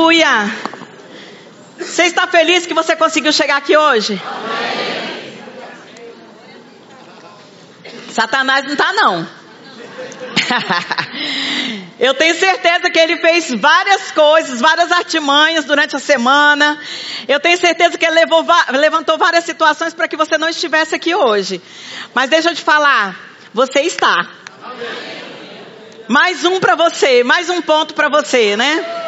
[0.00, 0.50] Aleluia!
[1.78, 4.18] Você está feliz que você conseguiu chegar aqui hoje?
[4.24, 5.42] Amém.
[8.10, 9.28] Satanás não está não.
[12.00, 16.80] Eu tenho certeza que ele fez várias coisas, várias artimanhas durante a semana.
[17.28, 21.14] Eu tenho certeza que ele levou, levantou várias situações para que você não estivesse aqui
[21.14, 21.60] hoje.
[22.14, 23.14] Mas deixa eu te falar,
[23.52, 24.26] você está.
[26.08, 28.99] Mais um para você, mais um ponto para você, né?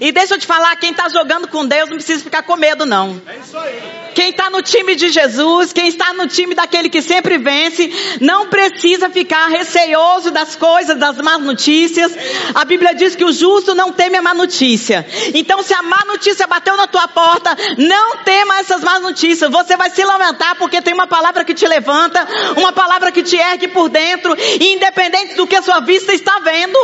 [0.00, 2.84] E deixa eu te falar, quem está jogando com Deus não precisa ficar com medo,
[2.86, 3.20] não.
[3.26, 4.04] É isso aí.
[4.14, 8.46] Quem está no time de Jesus, quem está no time daquele que sempre vence, não
[8.46, 12.12] precisa ficar receoso das coisas, das más notícias.
[12.54, 15.04] A Bíblia diz que o justo não teme a má notícia.
[15.34, 19.50] Então, se a má notícia bateu na tua porta, não tema essas más notícias.
[19.50, 23.36] Você vai se lamentar porque tem uma palavra que te levanta, uma palavra que te
[23.36, 26.78] ergue por dentro, e independente do que a sua vista está vendo,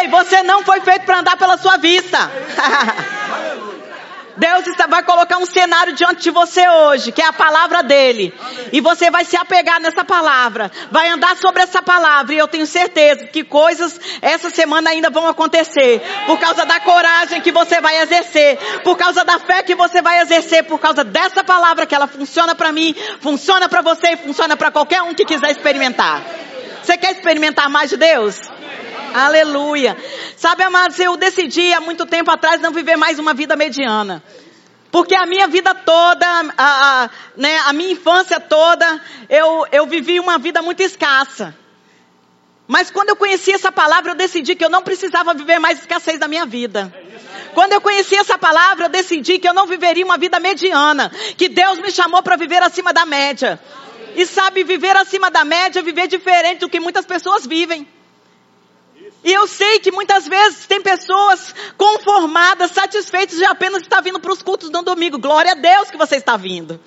[0.00, 2.30] ei, você não foi feito para andar pela sua vista.
[4.36, 8.34] Deus vai colocar um cenário diante de você hoje, que é a palavra dele.
[8.72, 12.34] E você vai se apegar nessa palavra, vai andar sobre essa palavra.
[12.34, 16.02] E eu tenho certeza que coisas essa semana ainda vão acontecer.
[16.26, 20.20] Por causa da coragem que você vai exercer, por causa da fé que você vai
[20.20, 24.56] exercer, por causa dessa palavra que ela funciona para mim, funciona para você e funciona
[24.56, 26.22] para qualquer um que quiser experimentar.
[26.82, 28.36] Você quer experimentar mais de Deus?
[29.14, 29.96] Aleluia.
[30.36, 34.22] Sabe, amados, eu decidi há muito tempo atrás não viver mais uma vida mediana.
[34.90, 40.20] Porque a minha vida toda, a, a, né, a minha infância toda, eu, eu vivi
[40.20, 41.56] uma vida muito escassa.
[42.68, 46.18] Mas quando eu conheci essa palavra, eu decidi que eu não precisava viver mais escassez
[46.18, 46.92] da minha vida.
[47.54, 51.10] Quando eu conheci essa palavra, eu decidi que eu não viveria uma vida mediana.
[51.36, 53.58] Que Deus me chamou para viver acima da média.
[54.14, 57.86] E sabe, viver acima da média, viver diferente do que muitas pessoas vivem.
[59.24, 64.32] E eu sei que muitas vezes tem pessoas conformadas, satisfeitas de apenas estar vindo para
[64.32, 65.18] os cultos no domingo.
[65.18, 66.80] Glória a Deus que você está vindo.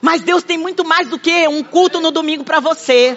[0.00, 3.16] Mas Deus tem muito mais do que um culto no domingo para você.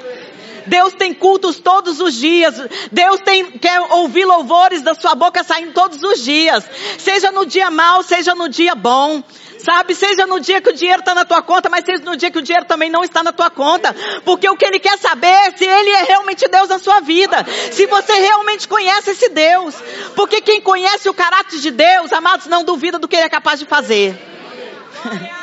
[0.67, 2.55] Deus tem cultos todos os dias.
[2.91, 6.63] Deus tem, quer ouvir louvores da sua boca saindo todos os dias.
[6.97, 9.23] Seja no dia mau, seja no dia bom.
[9.59, 12.29] Sabe, seja no dia que o dinheiro está na tua conta, mas seja no dia
[12.29, 13.95] que o dinheiro também não está na tua conta.
[14.25, 17.45] Porque o que ele quer saber é se ele é realmente Deus na sua vida.
[17.71, 19.73] Se você realmente conhece esse Deus.
[20.17, 23.57] Porque quem conhece o caráter de Deus, amados, não duvida do que ele é capaz
[23.57, 24.17] de fazer.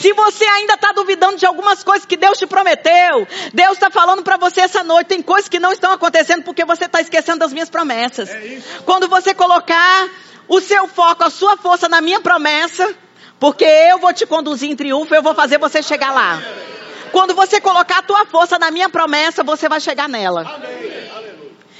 [0.00, 4.22] Se você ainda está duvidando de algumas coisas que Deus te prometeu, Deus está falando
[4.22, 7.52] para você essa noite, tem coisas que não estão acontecendo porque você está esquecendo das
[7.52, 8.30] minhas promessas.
[8.30, 10.08] É Quando você colocar
[10.46, 12.94] o seu foco, a sua força na minha promessa,
[13.40, 16.40] porque eu vou te conduzir em triunfo, eu vou fazer você chegar lá.
[17.10, 20.44] Quando você colocar a tua força na minha promessa, você vai chegar nela.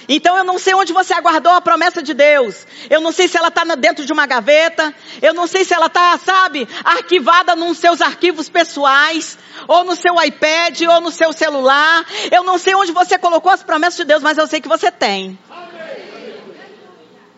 [0.08, 2.66] Então eu não sei onde você aguardou a promessa de Deus.
[2.88, 4.94] Eu não sei se ela está dentro de uma gaveta.
[5.20, 9.38] Eu não sei se ela está, sabe, arquivada nos seus arquivos pessoais.
[9.66, 12.06] Ou no seu iPad, ou no seu celular.
[12.32, 14.90] Eu não sei onde você colocou as promessas de Deus, mas eu sei que você
[14.90, 15.38] tem.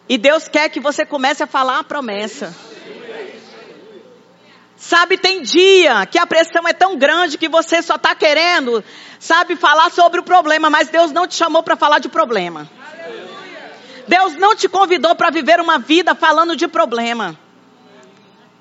[0.08, 2.69] E Deus quer que você comece a falar a promessa.
[4.80, 8.82] Sabe, tem dia que a pressão é tão grande que você só está querendo,
[9.18, 12.68] sabe, falar sobre o problema, mas Deus não te chamou para falar de problema.
[14.08, 17.38] Deus não te convidou para viver uma vida falando de problema.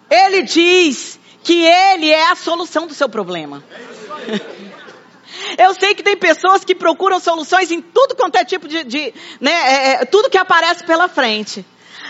[0.09, 3.63] Ele diz que Ele é a solução do seu problema.
[5.57, 9.13] Eu sei que tem pessoas que procuram soluções em tudo quanto é tipo de, de
[9.39, 11.65] né, é, é tudo que aparece pela frente.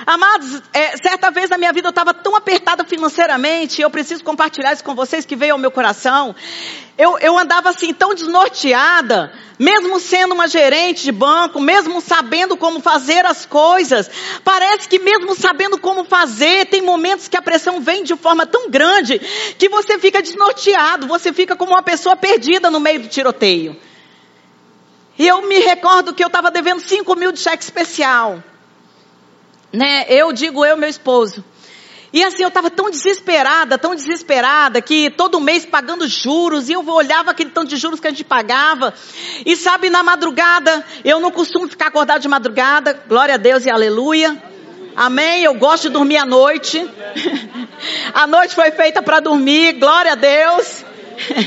[0.05, 4.73] Amados, é, certa vez na minha vida eu estava tão apertada financeiramente, eu preciso compartilhar
[4.73, 6.35] isso com vocês que veio ao meu coração.
[6.97, 12.79] Eu, eu andava assim tão desnorteada, mesmo sendo uma gerente de banco, mesmo sabendo como
[12.79, 14.09] fazer as coisas.
[14.43, 18.69] Parece que mesmo sabendo como fazer, tem momentos que a pressão vem de forma tão
[18.69, 19.19] grande
[19.57, 23.75] que você fica desnorteado, você fica como uma pessoa perdida no meio do tiroteio.
[25.17, 28.41] E eu me recordo que eu estava devendo 5 mil de cheque especial
[29.71, 30.05] né?
[30.07, 31.43] Eu digo eu, meu esposo.
[32.11, 36.87] E assim, eu estava tão desesperada, tão desesperada, que todo mês pagando juros, e eu
[36.87, 38.93] olhava aquele tanto de juros que a gente pagava.
[39.45, 43.69] E sabe, na madrugada, eu não costumo ficar acordado de madrugada, glória a Deus e
[43.69, 44.41] aleluia.
[44.95, 45.43] Amém?
[45.43, 46.89] Eu gosto de dormir à noite.
[48.13, 50.83] a noite foi feita para dormir, glória a Deus.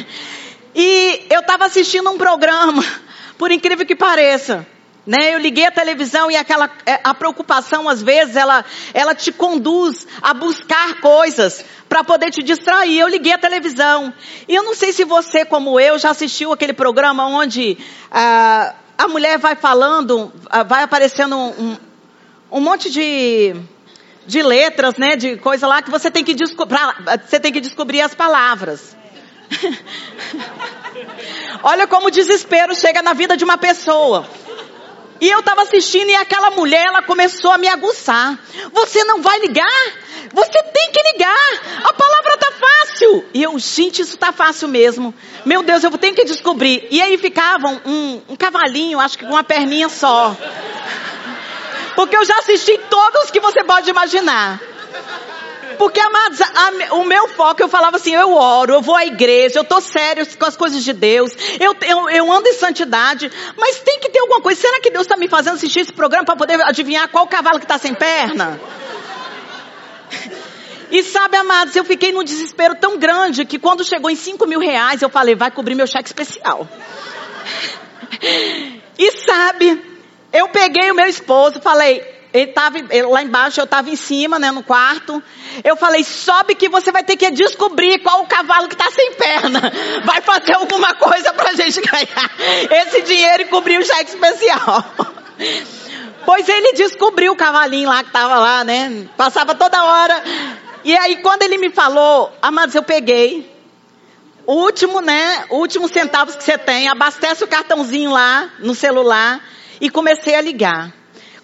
[0.75, 2.85] e eu estava assistindo um programa,
[3.37, 4.65] por incrível que pareça.
[5.05, 5.35] Né?
[5.35, 8.65] Eu liguei a televisão e aquela é, a preocupação às vezes ela
[8.95, 13.01] ela te conduz a buscar coisas para poder te distrair.
[13.01, 14.15] Eu liguei a televisão
[14.47, 17.77] e eu não sei se você como eu já assistiu aquele programa onde
[18.13, 21.77] ah, a mulher vai falando, ah, vai aparecendo um,
[22.53, 23.57] um monte de
[24.27, 25.17] de letras, né?
[25.17, 26.35] De coisa lá que você tem que,
[27.27, 28.97] você tem que descobrir as palavras.
[31.63, 34.27] Olha como o desespero chega na vida de uma pessoa.
[35.23, 38.37] E eu estava assistindo e aquela mulher, ela começou a me aguçar.
[38.73, 39.93] Você não vai ligar?
[40.35, 41.81] Você tem que ligar.
[41.85, 43.25] A palavra tá fácil.
[43.33, 45.15] E eu, gente, isso tá fácil mesmo.
[45.47, 46.89] Meu Deus, eu tenho que descobrir.
[46.91, 50.37] E aí ficava um, um cavalinho, acho que com uma perninha só.
[51.95, 54.61] Porque eu já assisti todos que você pode imaginar.
[55.83, 59.59] Porque, amados, a, o meu foco, eu falava assim, eu oro, eu vou à igreja,
[59.59, 63.81] eu tô sério com as coisas de Deus, eu, eu, eu ando em santidade, mas
[63.81, 64.61] tem que ter alguma coisa.
[64.61, 67.65] Será que Deus está me fazendo assistir esse programa para poder adivinhar qual cavalo que
[67.65, 68.61] está sem perna?
[70.89, 74.61] E sabe, amados, eu fiquei num desespero tão grande que quando chegou em 5 mil
[74.61, 76.69] reais, eu falei, vai cobrir meu cheque especial.
[78.97, 79.83] E sabe,
[80.33, 82.79] eu peguei o meu esposo, falei, ele estava
[83.11, 85.23] lá embaixo, eu estava em cima, né, no quarto.
[85.63, 89.13] Eu falei, sobe que você vai ter que descobrir qual o cavalo que está sem
[89.13, 89.61] perna.
[90.05, 92.31] Vai fazer alguma coisa para a gente ganhar
[92.87, 94.85] esse dinheiro e cobrir o cheque especial.
[96.25, 99.09] Pois ele descobriu o cavalinho lá que estava lá, né?
[99.17, 100.23] Passava toda hora.
[100.85, 103.53] E aí quando ele me falou, amados, eu peguei.
[104.47, 105.45] O último, né?
[105.51, 109.41] O último centavos que você tem, abastece o cartãozinho lá no celular
[109.81, 111.02] e comecei a ligar.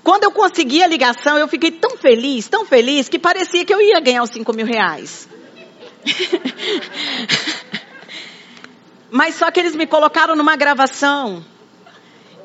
[0.08, 3.78] Quando eu consegui a ligação, eu fiquei tão feliz, tão feliz, que parecia que eu
[3.78, 5.28] ia ganhar os 5 mil reais.
[9.12, 11.44] Mas só que eles me colocaram numa gravação.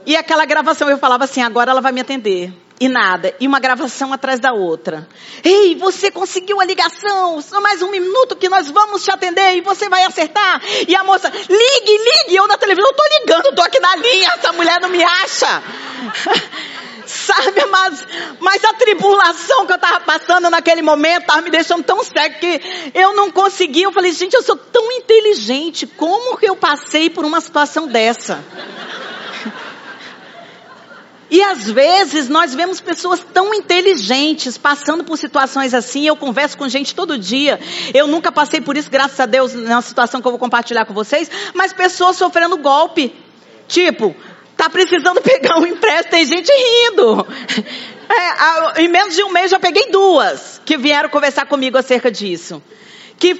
[0.05, 2.51] E aquela gravação eu falava assim: agora ela vai me atender.
[2.81, 3.33] E nada.
[3.39, 5.07] E uma gravação atrás da outra.
[5.41, 7.41] Ei, você conseguiu a ligação.
[7.41, 10.61] Só mais um minuto que nós vamos te atender e você vai acertar.
[10.85, 12.35] E a moça, ligue, ligue.
[12.35, 14.33] Eu na televisão, eu tô ligando, tô aqui na linha.
[14.33, 15.63] Essa mulher não me acha.
[17.13, 18.07] Sabe, mas,
[18.39, 22.59] mas a tribulação que eu estava passando naquele momento estava me deixando tão cego que
[22.91, 23.85] eu não conseguia.
[23.85, 25.85] Eu falei, gente, eu sou tão inteligente.
[25.85, 28.43] Como que eu passei por uma situação dessa?
[31.29, 36.07] E às vezes nós vemos pessoas tão inteligentes passando por situações assim.
[36.07, 37.59] Eu converso com gente todo dia.
[37.93, 40.95] Eu nunca passei por isso, graças a Deus, na situação que eu vou compartilhar com
[40.95, 41.29] vocês.
[41.53, 43.15] Mas pessoas sofrendo golpe.
[43.67, 44.15] Tipo,
[44.57, 47.27] Tá precisando pegar um empréstimo, tem gente rindo.
[48.09, 52.61] É, em menos de um mês já peguei duas que vieram conversar comigo acerca disso.
[53.17, 53.33] Que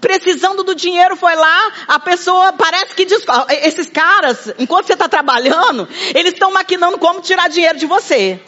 [0.00, 3.24] precisando do dinheiro foi lá, a pessoa parece que diz,
[3.62, 8.40] esses caras, enquanto você está trabalhando, eles estão maquinando como tirar dinheiro de você.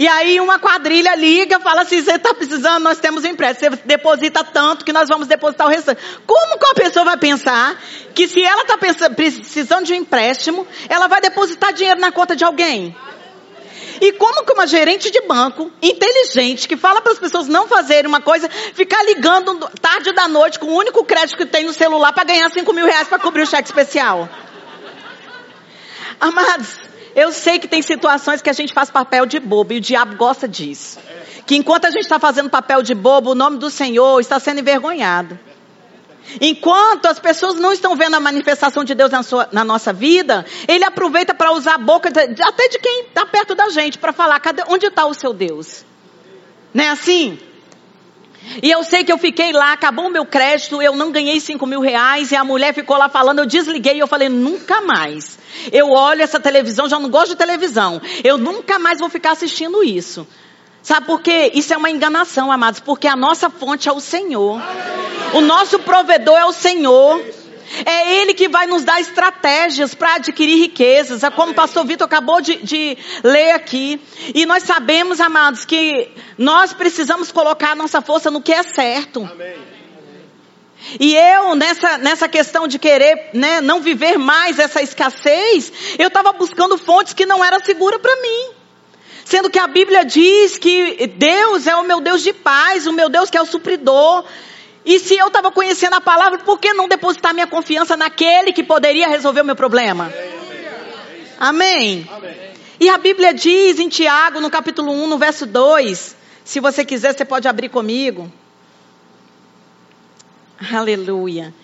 [0.00, 3.76] E aí uma quadrilha liga, fala assim, você está precisando, nós temos um empréstimo.
[3.76, 6.00] Você deposita tanto que nós vamos depositar o restante.
[6.26, 7.78] Como que a pessoa vai pensar
[8.14, 12.42] que se ela está precisando de um empréstimo, ela vai depositar dinheiro na conta de
[12.42, 12.96] alguém?
[14.00, 18.08] E como que uma gerente de banco, inteligente, que fala para as pessoas não fazerem
[18.08, 22.14] uma coisa, ficar ligando tarde da noite com o único crédito que tem no celular
[22.14, 24.30] para ganhar 5 mil reais para cobrir o cheque especial?
[26.18, 29.80] Amados, eu sei que tem situações que a gente faz papel de bobo e o
[29.80, 30.98] diabo gosta disso.
[31.46, 34.60] Que enquanto a gente está fazendo papel de bobo, o nome do Senhor está sendo
[34.60, 35.38] envergonhado.
[36.40, 40.44] Enquanto as pessoas não estão vendo a manifestação de Deus na, sua, na nossa vida,
[40.68, 44.38] ele aproveita para usar a boca até de quem está perto da gente para falar:
[44.38, 45.84] cadê, onde está o seu Deus?
[46.72, 47.38] Não é assim?
[48.62, 51.66] E eu sei que eu fiquei lá, acabou o meu crédito, eu não ganhei cinco
[51.66, 55.38] mil reais, e a mulher ficou lá falando, eu desliguei e eu falei, nunca mais.
[55.70, 58.00] Eu olho essa televisão, já não gosto de televisão.
[58.24, 60.26] Eu nunca mais vou ficar assistindo isso.
[60.82, 61.52] Sabe por quê?
[61.54, 64.60] Isso é uma enganação, amados, porque a nossa fonte é o Senhor.
[65.34, 67.22] O nosso provedor é o Senhor.
[67.84, 71.22] É Ele que vai nos dar estratégias para adquirir riquezas.
[71.22, 74.00] É como o pastor Vitor acabou de, de, ler aqui.
[74.34, 79.28] E nós sabemos, amados, que nós precisamos colocar a nossa força no que é certo.
[79.30, 79.70] Amém.
[80.98, 86.32] E eu, nessa, nessa questão de querer né, não viver mais essa escassez, eu estava
[86.32, 88.54] buscando fontes que não eram seguras para mim.
[89.24, 93.08] Sendo que a Bíblia diz que Deus é o meu Deus de paz, o meu
[93.08, 94.24] Deus que é o supridor.
[94.84, 98.62] E se eu estava conhecendo a palavra, por que não depositar minha confiança naquele que
[98.62, 100.12] poderia resolver o meu problema?
[101.38, 102.08] Amém.
[102.78, 107.14] E a Bíblia diz em Tiago, no capítulo 1, no verso 2, se você quiser,
[107.14, 108.32] você pode abrir comigo.
[110.72, 111.54] Aleluia.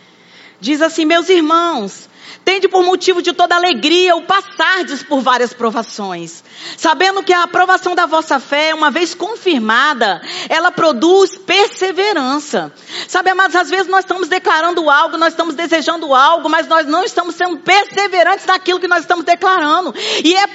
[0.61, 2.09] Diz assim: Meus irmãos,
[2.47, 6.45] Tende por motivo de toda alegria o passardes por várias provações,
[6.77, 12.73] sabendo que a aprovação da vossa fé, uma vez confirmada, ela produz perseverança.
[13.09, 17.03] Sabe, amados, às vezes nós estamos declarando algo, nós estamos desejando algo, mas nós não
[17.03, 19.93] estamos sendo perseverantes naquilo que nós estamos declarando.
[20.23, 20.47] E é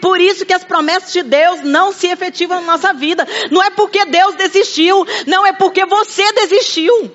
[0.00, 3.24] por isso que as promessas de Deus não se efetivam na nossa vida.
[3.52, 7.14] Não é porque Deus desistiu, não é porque você desistiu.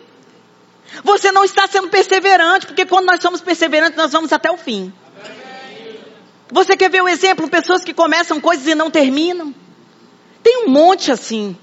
[1.03, 4.93] Você não está sendo perseverante, porque quando nós somos perseverantes, nós vamos até o fim.
[6.51, 7.49] Você quer ver o exemplo?
[7.49, 9.55] Pessoas que começam coisas e não terminam.
[10.43, 11.57] Tem um monte assim.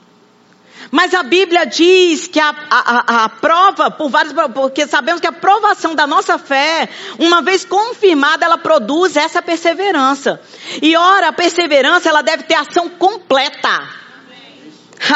[0.91, 5.33] Mas a Bíblia diz que a, a, a, prova, por vários, porque sabemos que a
[5.33, 10.41] provação da nossa fé, uma vez confirmada, ela produz essa perseverança.
[10.81, 13.99] E ora, a perseverança, ela deve ter ação completa.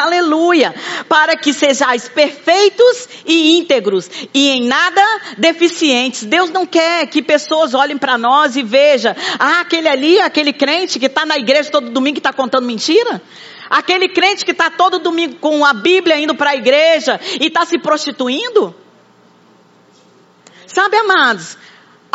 [0.01, 0.73] Aleluia!
[1.09, 5.01] Para que sejais perfeitos e íntegros e em nada
[5.37, 6.23] deficientes.
[6.23, 10.99] Deus não quer que pessoas olhem para nós e vejam, ah, aquele ali, aquele crente
[10.99, 13.21] que está na igreja todo domingo e está contando mentira?
[13.69, 17.65] Aquele crente que está todo domingo com a Bíblia indo para a igreja e está
[17.65, 18.75] se prostituindo?
[20.67, 21.57] Sabe, amados,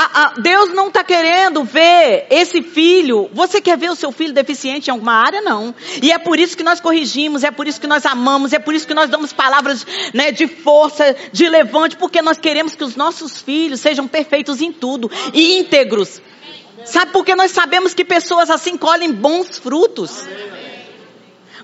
[0.00, 3.28] a, a, Deus não está querendo ver esse filho.
[3.33, 5.40] Você quer ver o seu filho deficiente em alguma área?
[5.40, 5.75] Não.
[6.00, 8.75] E é por isso que nós corrigimos, é por isso que nós amamos, é por
[8.75, 12.95] isso que nós damos palavras né, de força, de levante, porque nós queremos que os
[12.95, 16.23] nossos filhos sejam perfeitos em tudo e íntegros.
[16.85, 20.28] Sabe por que nós sabemos que pessoas assim colhem bons frutos?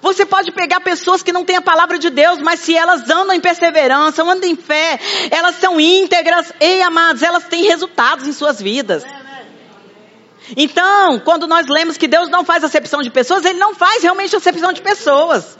[0.04, 3.32] Você pode pegar pessoas que não têm a palavra de Deus, mas se elas andam
[3.32, 8.60] em perseverança, andam em fé, elas são íntegras, ei amados, elas têm resultados em suas
[8.60, 9.02] vidas.
[10.58, 14.36] Então, quando nós lemos que Deus não faz acepção de pessoas, Ele não faz realmente
[14.36, 15.58] acepção de pessoas.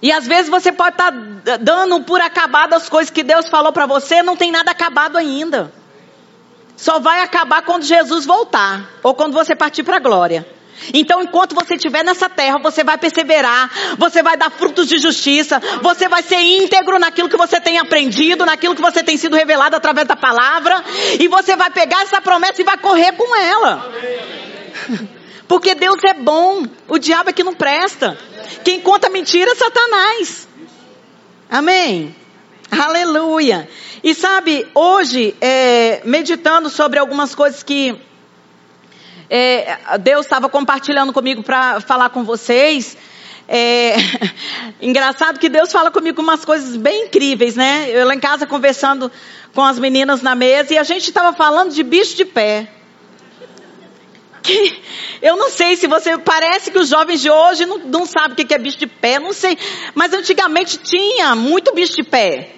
[0.00, 3.72] E às vezes você pode estar tá dando por acabado as coisas que Deus falou
[3.72, 5.72] para você, não tem nada acabado ainda.
[6.76, 10.59] Só vai acabar quando Jesus voltar, ou quando você partir para a glória.
[10.94, 15.60] Então, enquanto você estiver nessa terra, você vai perseverar, você vai dar frutos de justiça,
[15.82, 19.76] você vai ser íntegro naquilo que você tem aprendido, naquilo que você tem sido revelado
[19.76, 20.82] através da palavra,
[21.18, 23.92] e você vai pegar essa promessa e vai correr com ela.
[25.46, 28.16] Porque Deus é bom, o diabo é que não presta.
[28.64, 30.48] Quem conta mentira é Satanás.
[31.50, 32.14] Amém.
[32.70, 33.68] Aleluia.
[34.02, 38.00] E sabe, hoje, é, meditando sobre algumas coisas que
[39.30, 42.96] é, Deus estava compartilhando comigo para falar com vocês.
[43.46, 43.94] É,
[44.82, 47.88] engraçado que Deus fala comigo umas coisas bem incríveis, né?
[47.90, 49.10] Eu lá em casa conversando
[49.54, 52.68] com as meninas na mesa e a gente estava falando de bicho de pé.
[54.42, 54.80] Que,
[55.20, 56.16] eu não sei se você.
[56.16, 59.18] Parece que os jovens de hoje não, não sabem o que é bicho de pé,
[59.18, 59.58] não sei.
[59.94, 62.48] Mas antigamente tinha muito bicho de pé.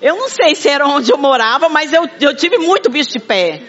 [0.00, 3.18] Eu não sei se era onde eu morava, mas eu, eu tive muito bicho de
[3.18, 3.60] pé.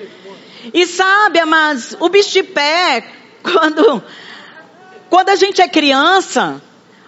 [0.74, 3.04] E sabe, mas o bicho de pé,
[3.44, 4.04] quando,
[5.10, 6.62] quando a gente é criança,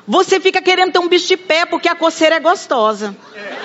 [0.08, 3.16] você fica querendo ter um bicho de pé porque a coceira é gostosa.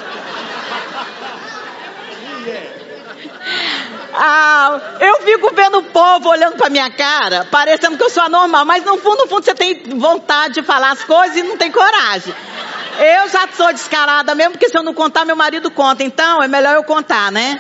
[4.12, 8.64] Ah, eu fico vendo o povo olhando pra minha cara, parecendo que eu sou anormal,
[8.64, 11.70] mas no fundo, no fundo você tem vontade de falar as coisas e não tem
[11.70, 12.34] coragem.
[12.98, 16.02] Eu já sou descarada mesmo, porque se eu não contar, meu marido conta.
[16.02, 17.58] Então, é melhor eu contar, né?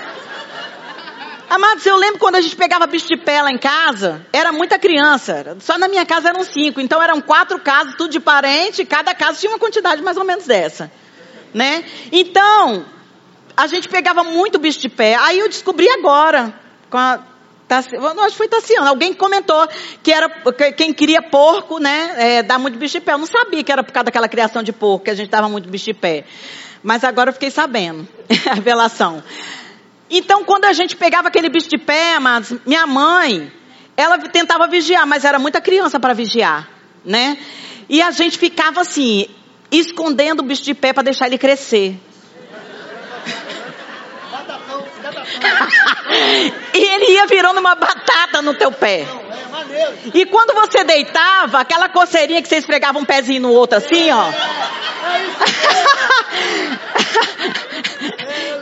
[1.50, 4.78] Amados, eu lembro quando a gente pegava bicho de pé lá em casa, era muita
[4.78, 5.56] criança.
[5.58, 9.40] Só na minha casa eram cinco, então eram quatro casas, tudo de parente, cada casa
[9.40, 10.92] tinha uma quantidade mais ou menos dessa.
[11.52, 11.84] Né?
[12.12, 12.86] Então,
[13.56, 15.16] a gente pegava muito bicho de pé.
[15.16, 16.54] Aí eu descobri agora,
[16.88, 17.18] com a
[17.68, 17.88] acho
[18.30, 19.68] que foi Tassiana, alguém comentou
[20.04, 20.28] que era
[20.76, 23.12] quem queria porco, né, é, dá muito bicho de pé.
[23.12, 25.48] Eu não sabia que era por causa daquela criação de porco que a gente dava
[25.48, 26.24] muito bicho de pé.
[26.80, 28.06] Mas agora eu fiquei sabendo
[28.48, 29.20] a revelação.
[30.10, 33.50] Então, quando a gente pegava aquele bicho de pé, mas minha mãe,
[33.96, 36.68] ela tentava vigiar, mas era muita criança para vigiar,
[37.04, 37.38] né?
[37.88, 39.26] E a gente ficava assim,
[39.70, 41.96] escondendo o bicho de pé para deixar ele crescer.
[46.74, 49.06] e ele ia virando uma batata no teu pé.
[50.14, 54.24] E quando você deitava, aquela coceirinha que você esfregava um pezinho no outro assim, ó.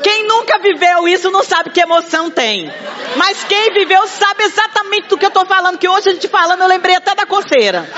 [0.02, 2.72] Quem nunca viveu isso não sabe que emoção tem.
[3.16, 6.60] Mas quem viveu sabe exatamente do que eu estou falando, que hoje a gente falando,
[6.62, 7.88] eu lembrei até da coceira.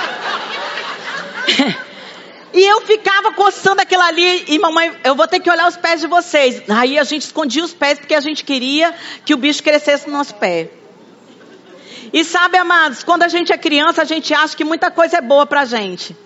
[2.52, 6.00] E eu ficava coçando aquilo ali, e mamãe, eu vou ter que olhar os pés
[6.00, 6.62] de vocês.
[6.68, 8.92] Aí a gente escondia os pés porque a gente queria
[9.24, 10.70] que o bicho crescesse no nosso pé.
[12.12, 15.20] E sabe, amados, quando a gente é criança, a gente acha que muita coisa é
[15.20, 16.16] boa pra gente.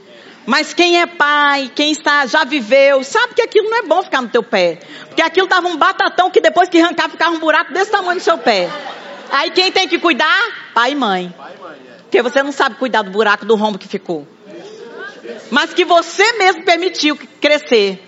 [0.47, 4.23] Mas quem é pai, quem está, já viveu, sabe que aquilo não é bom ficar
[4.23, 4.79] no teu pé.
[5.07, 8.21] Porque aquilo dava um batatão que depois que arrancar ficava um buraco desse tamanho no
[8.21, 8.71] seu pé.
[9.31, 10.71] Aí quem tem que cuidar?
[10.75, 11.35] Pai e mãe.
[12.03, 14.27] Porque você não sabe cuidar do buraco do rombo que ficou.
[15.51, 18.01] Mas que você mesmo permitiu crescer.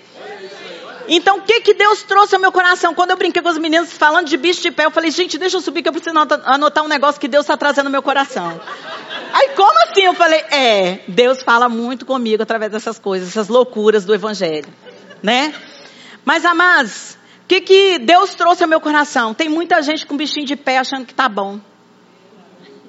[1.08, 2.94] Então, o que que Deus trouxe ao meu coração?
[2.94, 5.56] Quando eu brinquei com os meninos falando de bicho de pé, eu falei, gente, deixa
[5.56, 8.61] eu subir que eu preciso anotar um negócio que Deus está trazendo no meu coração.
[9.32, 10.02] Aí, como assim?
[10.02, 14.68] Eu falei, é, Deus fala muito comigo através dessas coisas, essas loucuras do Evangelho,
[15.23, 15.54] né?
[16.25, 19.32] Mas, amados, o que que Deus trouxe ao meu coração?
[19.32, 21.61] Tem muita gente com bichinho de pé achando que tá bom.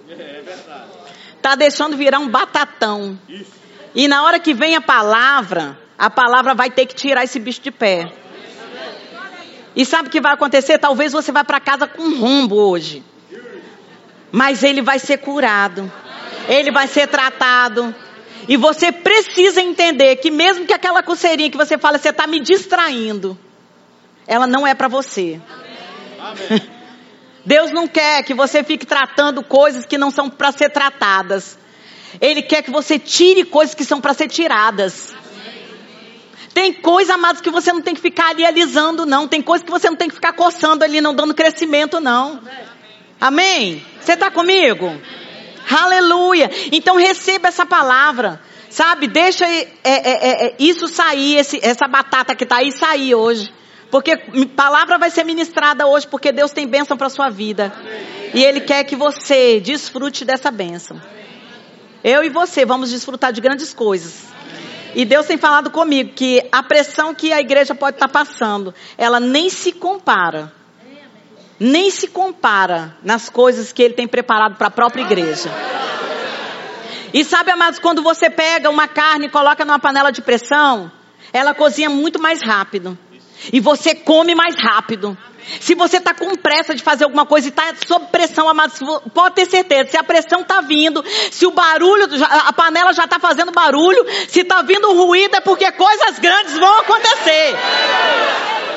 [0.10, 0.88] É verdade.
[1.40, 3.20] Tá deixando virar um batatão.
[3.30, 3.57] Isso.
[3.96, 7.62] E na hora que vem a palavra, a palavra vai ter que tirar esse bicho
[7.62, 8.12] de pé.
[9.76, 10.80] E sabe o que vai acontecer?
[10.80, 13.04] Talvez você vá para casa com um rombo hoje.
[14.32, 15.92] Mas ele vai ser curado.
[16.48, 17.94] Ele vai ser tratado.
[18.48, 22.40] E você precisa entender que mesmo que aquela coceirinha que você fala, você está me
[22.40, 23.38] distraindo,
[24.26, 25.40] ela não é para você.
[26.20, 26.62] Amém.
[27.46, 31.58] Deus não quer que você fique tratando coisas que não são para ser tratadas.
[32.20, 35.14] Ele quer que você tire coisas que são para ser tiradas.
[36.54, 39.28] Tem coisa, amados, que você não tem que ficar ali alisando, não.
[39.28, 42.42] Tem coisa que você não tem que ficar coçando ali, não dando crescimento, não.
[43.22, 43.86] Amém?
[44.02, 45.00] Você está comigo?
[45.70, 46.50] Aleluia.
[46.72, 48.42] Então receba essa palavra.
[48.70, 53.16] Sabe, deixa é, é, é, é, isso sair, esse, essa batata que está aí sair
[53.16, 53.54] hoje.
[53.90, 54.18] Porque
[54.56, 57.74] palavra vai ser ministrada hoje, porque Deus tem bênção para sua vida.
[58.34, 61.00] E Ele quer que você desfrute dessa bênção.
[62.08, 64.28] Eu e você vamos desfrutar de grandes coisas.
[64.96, 69.20] E Deus tem falado comigo que a pressão que a igreja pode estar passando, ela
[69.20, 70.50] nem se compara.
[71.60, 75.52] Nem se compara nas coisas que ele tem preparado para a própria igreja.
[77.14, 80.90] E sabe, amados, quando você pega uma carne e coloca numa panela de pressão,
[81.34, 82.98] ela cozinha muito mais rápido.
[83.52, 85.18] E você come mais rápido.
[85.60, 88.80] Se você está com pressa de fazer alguma coisa e está sob pressão, amados,
[89.14, 89.92] pode ter certeza.
[89.92, 94.42] Se a pressão está vindo, se o barulho, a panela já está fazendo barulho, se
[94.42, 97.56] está vindo ruído, é porque coisas grandes vão acontecer.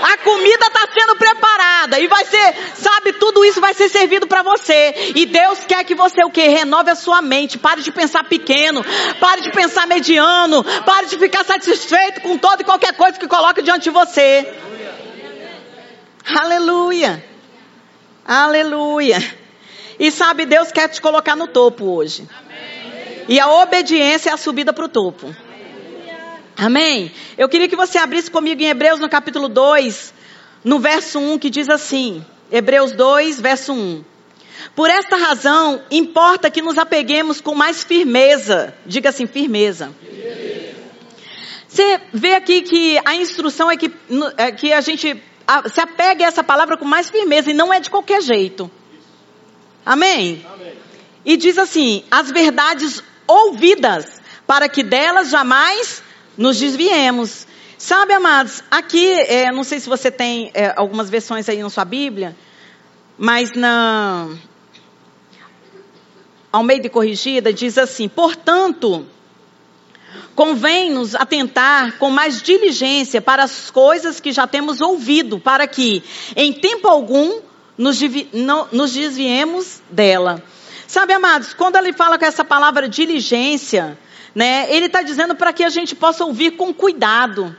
[0.03, 4.43] A comida está sendo preparada e vai ser, sabe, tudo isso vai ser servido para
[4.43, 5.13] você.
[5.15, 6.43] E Deus quer que você o que?
[6.43, 7.59] Renove a sua mente.
[7.59, 8.83] Pare de pensar pequeno,
[9.21, 13.63] pare de pensar mediano, pare de ficar satisfeito com toda e qualquer coisa que coloca
[13.63, 14.49] diante de você.
[16.25, 17.25] Aleluia.
[18.25, 19.19] Aleluia.
[19.99, 22.27] E sabe, Deus quer te colocar no topo hoje.
[22.39, 23.25] Amém.
[23.29, 25.35] E a obediência é a subida para o topo.
[26.57, 27.13] Amém?
[27.39, 30.13] Eu queria que você abrisse comigo em Hebreus no capítulo 2,
[30.63, 34.05] no verso 1, que diz assim: Hebreus 2, verso 1.
[34.75, 38.75] Por esta razão, importa que nos apeguemos com mais firmeza.
[38.85, 39.91] Diga assim, firmeza.
[41.67, 43.91] Você vê aqui que a instrução é que,
[44.37, 45.23] é que a gente
[45.73, 48.71] se apegue a essa palavra com mais firmeza e não é de qualquer jeito.
[49.85, 50.45] Amém?
[50.53, 50.75] Amém?
[51.25, 56.03] E diz assim: as verdades ouvidas, para que delas jamais
[56.37, 57.47] nos desviemos.
[57.79, 61.85] Sabe, amados, aqui, é, não sei se você tem é, algumas versões aí na sua
[61.85, 62.37] Bíblia,
[63.17, 64.29] mas na
[66.53, 69.07] Almeida Corrigida diz assim: portanto,
[70.35, 76.03] Convém-nos atentar com mais diligência para as coisas que já temos ouvido, para que,
[76.37, 77.41] em tempo algum,
[77.77, 77.99] nos,
[78.73, 80.43] nos desviemos dela.
[80.87, 83.99] Sabe, amados, quando ele fala com essa palavra diligência,
[84.35, 87.55] né, ele está dizendo para que a gente possa ouvir com cuidado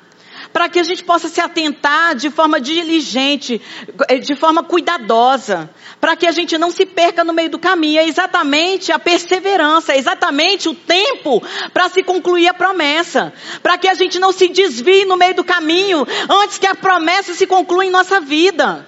[0.54, 3.62] para que a gente possa se atentar de forma diligente,
[4.08, 8.00] eh, de forma cuidadosa, para que a gente não se perca no meio do caminho.
[8.00, 11.42] É exatamente a perseverança, é exatamente o tempo
[11.74, 13.34] para se concluir a promessa,
[13.64, 17.34] para que a gente não se desvie no meio do caminho antes que a promessa
[17.34, 18.88] se conclua em nossa vida.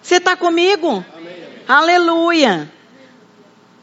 [0.00, 1.04] Você está comigo?
[1.16, 1.34] Amém.
[1.66, 2.70] Aleluia.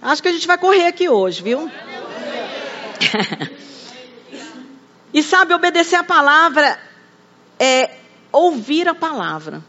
[0.02, 1.70] Acho que a gente vai correr aqui hoje, viu?
[5.15, 6.78] E sabe, obedecer a palavra
[7.58, 7.89] é
[8.34, 9.63] ouvir a palavra.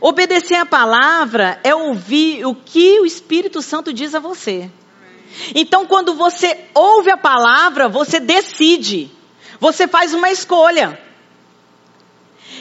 [0.00, 4.70] Obedecer a palavra é ouvir o que o Espírito Santo diz a você.
[5.52, 9.10] Então, quando você ouve a palavra, você decide.
[9.58, 10.96] Você faz uma escolha.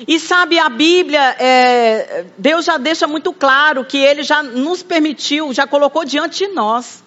[0.08, 5.54] E sabe, a Bíblia, é, Deus já deixa muito claro que Ele já nos permitiu,
[5.54, 7.04] já colocou diante de nós,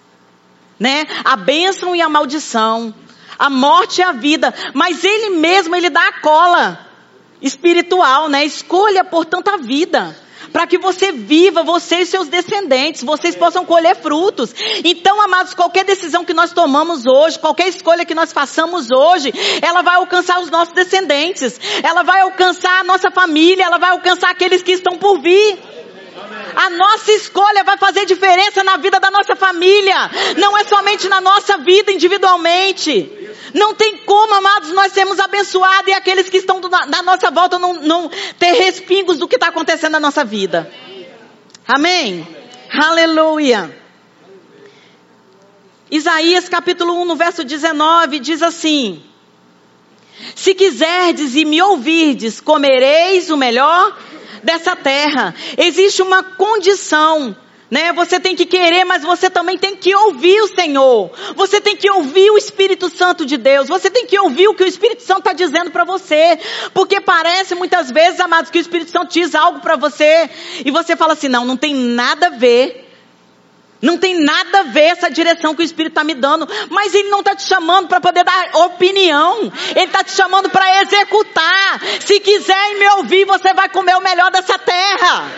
[0.79, 1.05] né?
[1.25, 2.95] A bênção e a maldição
[3.37, 6.79] a morte e a vida, mas ele mesmo, ele dá a cola
[7.41, 8.45] espiritual, né?
[8.45, 10.15] Escolha, portanto, a vida,
[10.51, 14.53] para que você viva, você e seus descendentes, vocês possam colher frutos.
[14.83, 19.81] Então, amados, qualquer decisão que nós tomamos hoje, qualquer escolha que nós façamos hoje, ela
[19.81, 24.63] vai alcançar os nossos descendentes, ela vai alcançar a nossa família, ela vai alcançar aqueles
[24.63, 25.57] que estão por vir.
[26.55, 31.19] A nossa escolha vai fazer diferença na vida da nossa família, não é somente na
[31.21, 33.25] nossa vida individualmente.
[33.53, 37.73] Não tem como, amados, nós sermos abençoados e aqueles que estão na nossa volta não,
[37.75, 40.69] não ter respingos do que está acontecendo na nossa vida.
[41.67, 42.27] Amém?
[42.71, 43.75] Aleluia.
[45.89, 49.03] Isaías capítulo 1, no verso 19, diz assim:
[50.35, 53.97] Se quiserdes e me ouvirdes, comereis o melhor
[54.45, 55.33] dessa terra.
[55.57, 57.35] Existe uma condição.
[57.69, 57.91] Né?
[57.93, 61.11] Você tem que querer, mas você também tem que ouvir o Senhor.
[61.35, 63.67] Você tem que ouvir o Espírito Santo de Deus.
[63.67, 66.37] Você tem que ouvir o que o Espírito Santo está dizendo para você.
[66.75, 70.29] Porque parece muitas vezes, amados, que o Espírito Santo diz algo para você
[70.63, 72.84] e você fala assim: não, não tem nada a ver.
[73.85, 76.49] Não tem nada a ver essa direção que o Espírito está me dando.
[76.71, 79.53] Mas Ele não está te chamando para poder dar opinião.
[79.75, 81.79] Ele está te chamando para executar.
[81.99, 85.31] Se quiser me ouvir, você vai comer o melhor dessa terra.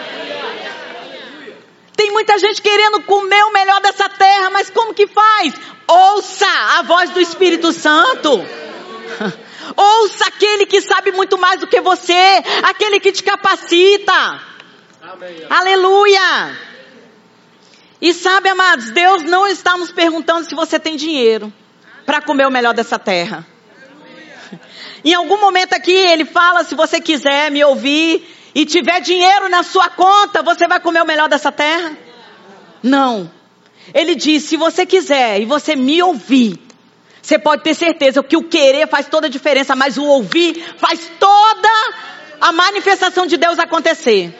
[1.97, 5.53] Tem muita gente querendo comer o melhor dessa terra, mas como que faz?
[5.85, 6.47] Ouça
[6.79, 8.29] a voz do Espírito Santo.
[9.75, 14.41] Ouça aquele que sabe muito mais do que você, aquele que te capacita.
[15.01, 15.45] Amém.
[15.49, 16.66] Aleluia.
[18.01, 21.51] E sabe, amados, Deus não está nos perguntando se você tem dinheiro
[22.05, 23.45] para comer o melhor dessa terra.
[25.03, 29.63] Em algum momento aqui ele fala, se você quiser me ouvir e tiver dinheiro na
[29.63, 31.97] sua conta, você vai comer o melhor dessa terra?
[32.83, 33.31] Não.
[33.93, 36.59] Ele diz, se você quiser e você me ouvir,
[37.21, 41.11] você pode ter certeza que o querer faz toda a diferença, mas o ouvir faz
[41.19, 41.69] toda
[42.39, 44.33] a manifestação de Deus acontecer.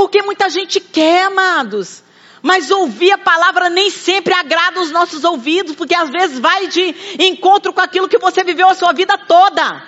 [0.00, 2.02] Porque muita gente quer, amados.
[2.40, 6.94] Mas ouvir a palavra nem sempre agrada os nossos ouvidos, porque às vezes vai de
[7.18, 9.86] encontro com aquilo que você viveu a sua vida toda.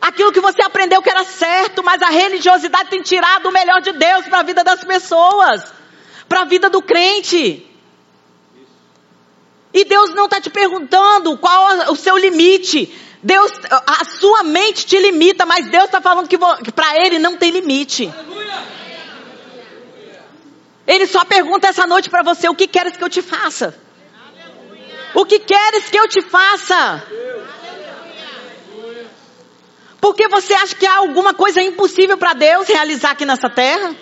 [0.00, 3.92] Aquilo que você aprendeu que era certo, mas a religiosidade tem tirado o melhor de
[3.92, 5.62] Deus para a vida das pessoas,
[6.28, 7.64] para a vida do crente.
[9.72, 12.92] E Deus não está te perguntando qual o seu limite.
[13.22, 16.36] Deus, a sua mente te limita, mas Deus está falando que
[16.72, 18.12] para Ele não tem limite.
[18.12, 18.79] Aleluia.
[20.90, 23.72] Ele só pergunta essa noite para você: o que queres que eu te faça?
[25.14, 27.04] O que queres que eu te faça?
[30.00, 33.94] Porque você acha que há alguma coisa impossível para Deus realizar aqui nessa terra?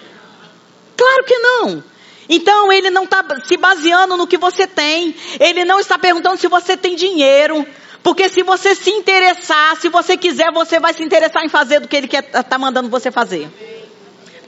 [0.97, 1.85] Claro que não.
[2.27, 5.15] Então ele não está se baseando no que você tem.
[5.39, 7.67] Ele não está perguntando se você tem dinheiro.
[8.03, 11.89] Porque se você se interessar, se você quiser, você vai se interessar em fazer do
[11.89, 13.51] que ele está mandando você fazer.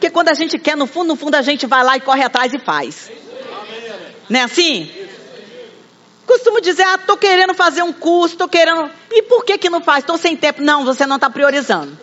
[0.01, 2.23] Porque quando a gente quer, no fundo, no fundo, a gente vai lá e corre
[2.23, 3.11] atrás e faz.
[4.31, 4.91] Não é assim?
[6.27, 8.91] Costumo dizer, ah, tô querendo fazer um curso, tô querendo.
[9.11, 10.03] E por que que não faz?
[10.03, 10.63] Tô sem tempo.
[10.63, 11.99] Não, você não está priorizando.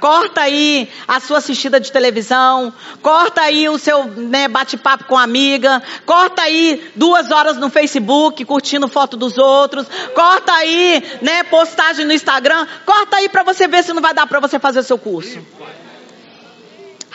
[0.00, 5.22] Corta aí a sua assistida de televisão, corta aí o seu né, bate-papo com a
[5.22, 12.06] amiga, corta aí duas horas no Facebook curtindo foto dos outros, corta aí né, postagem
[12.06, 14.84] no Instagram, corta aí para você ver se não vai dar para você fazer o
[14.84, 15.38] seu curso.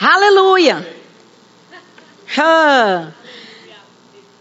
[0.00, 0.86] Aleluia!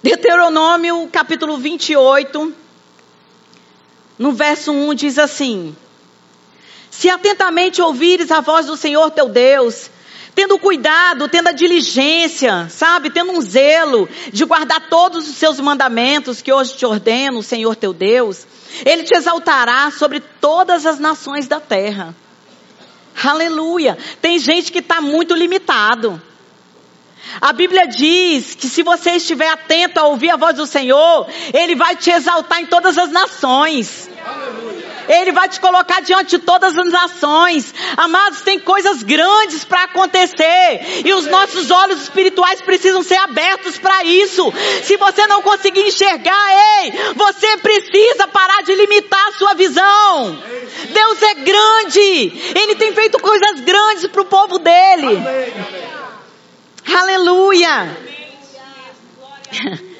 [0.03, 2.53] Deuteronômio capítulo 28,
[4.19, 5.75] no verso 1 diz assim:
[6.97, 9.91] se atentamente ouvires a voz do Senhor teu Deus,
[10.33, 16.41] tendo cuidado, tendo a diligência, sabe, tendo um zelo de guardar todos os seus mandamentos
[16.41, 18.47] que hoje te ordeno, o Senhor teu Deus,
[18.85, 22.15] Ele te exaltará sobre todas as nações da terra.
[23.21, 23.97] Aleluia!
[24.21, 26.21] Tem gente que está muito limitado.
[27.41, 31.75] A Bíblia diz que se você estiver atento a ouvir a voz do Senhor, Ele
[31.75, 34.09] vai te exaltar em todas as nações.
[35.07, 37.73] Ele vai te colocar diante de todas as nações.
[37.95, 41.03] Amados, tem coisas grandes para acontecer.
[41.05, 44.51] E os nossos olhos espirituais precisam ser abertos para isso.
[44.83, 50.41] Se você não conseguir enxergar, ei, você precisa parar de limitar a sua visão.
[50.89, 52.53] Deus é grande.
[52.55, 55.21] Ele tem feito coisas grandes para o povo dele.
[56.93, 57.97] Aleluia.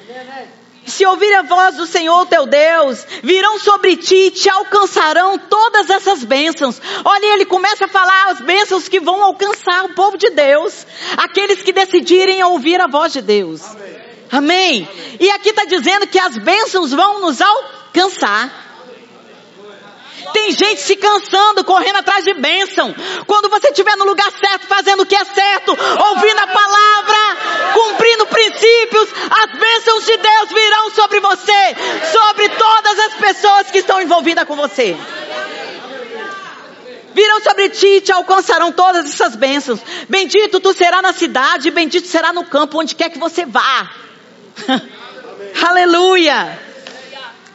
[0.86, 5.90] Se ouvir a voz do Senhor teu Deus, virão sobre ti e te alcançarão todas
[5.90, 6.80] essas bênçãos.
[7.04, 11.60] Olha, ele começa a falar as bênçãos que vão alcançar o povo de Deus, aqueles
[11.62, 13.62] que decidirem ouvir a voz de Deus.
[14.30, 14.86] Amém.
[14.86, 14.88] Amém.
[15.18, 18.66] E aqui está dizendo que as bênçãos vão nos alcançar.
[20.32, 22.94] Tem gente se cansando, correndo atrás de bênção.
[23.26, 27.16] Quando você estiver no lugar certo, fazendo o que é certo, ouvindo a palavra,
[27.72, 31.76] cumprindo princípios, as bênçãos de Deus virão sobre você,
[32.12, 34.96] sobre todas as pessoas que estão envolvidas com você
[37.14, 39.80] virão sobre ti e te alcançarão todas essas bênçãos.
[40.06, 43.90] Bendito tu será na cidade, bendito será no campo, onde quer que você vá.
[45.66, 46.58] Aleluia.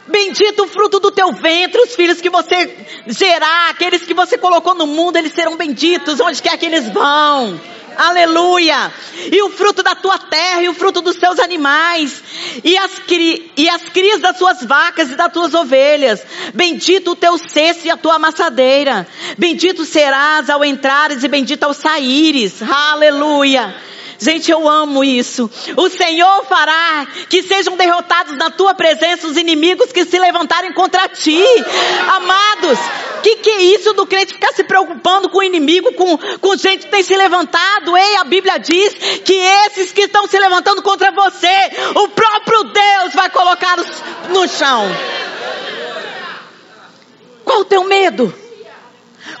[0.08, 4.74] Bendito o fruto do teu ventre, os filhos que você gerar, aqueles que você colocou
[4.74, 7.60] no mundo, eles serão benditos onde quer que eles vão.
[7.96, 8.92] Aleluia!
[9.30, 12.22] E o fruto da tua terra e o fruto dos teus animais
[12.64, 16.22] e as, cri, e as crias das suas vacas e das tuas ovelhas.
[16.54, 19.06] Bendito o teu cesto e a tua amassadeira.
[19.38, 22.62] Bendito serás ao entrares e bendito ao saíres.
[22.62, 23.74] Aleluia!
[24.22, 25.50] Gente, eu amo isso.
[25.76, 31.08] O Senhor fará que sejam derrotados na tua presença os inimigos que se levantarem contra
[31.08, 31.42] ti.
[32.14, 32.78] Amados,
[33.20, 36.84] que que é isso do crente ficar se preocupando com o inimigo, com, com gente
[36.84, 37.96] que tem se levantado?
[37.96, 43.14] Ei, a Bíblia diz que esses que estão se levantando contra você, o próprio Deus
[43.14, 43.88] vai colocá-los
[44.28, 44.86] no chão.
[47.44, 48.32] Qual o teu medo?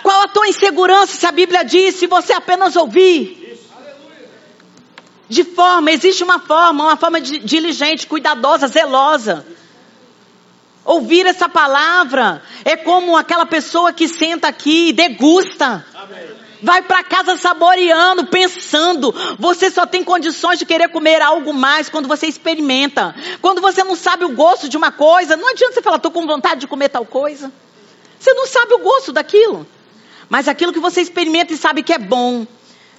[0.02, 3.41] Qual a tua insegurança se a Bíblia diz, se você apenas ouvir?
[5.32, 9.46] De forma, existe uma forma, uma forma de, diligente, cuidadosa, zelosa.
[10.84, 15.86] Ouvir essa palavra é como aquela pessoa que senta aqui e degusta.
[16.62, 19.10] Vai para casa saboreando, pensando.
[19.38, 23.14] Você só tem condições de querer comer algo mais quando você experimenta.
[23.40, 26.26] Quando você não sabe o gosto de uma coisa, não adianta você falar, estou com
[26.26, 27.50] vontade de comer tal coisa.
[28.20, 29.66] Você não sabe o gosto daquilo.
[30.28, 32.46] Mas aquilo que você experimenta e sabe que é bom,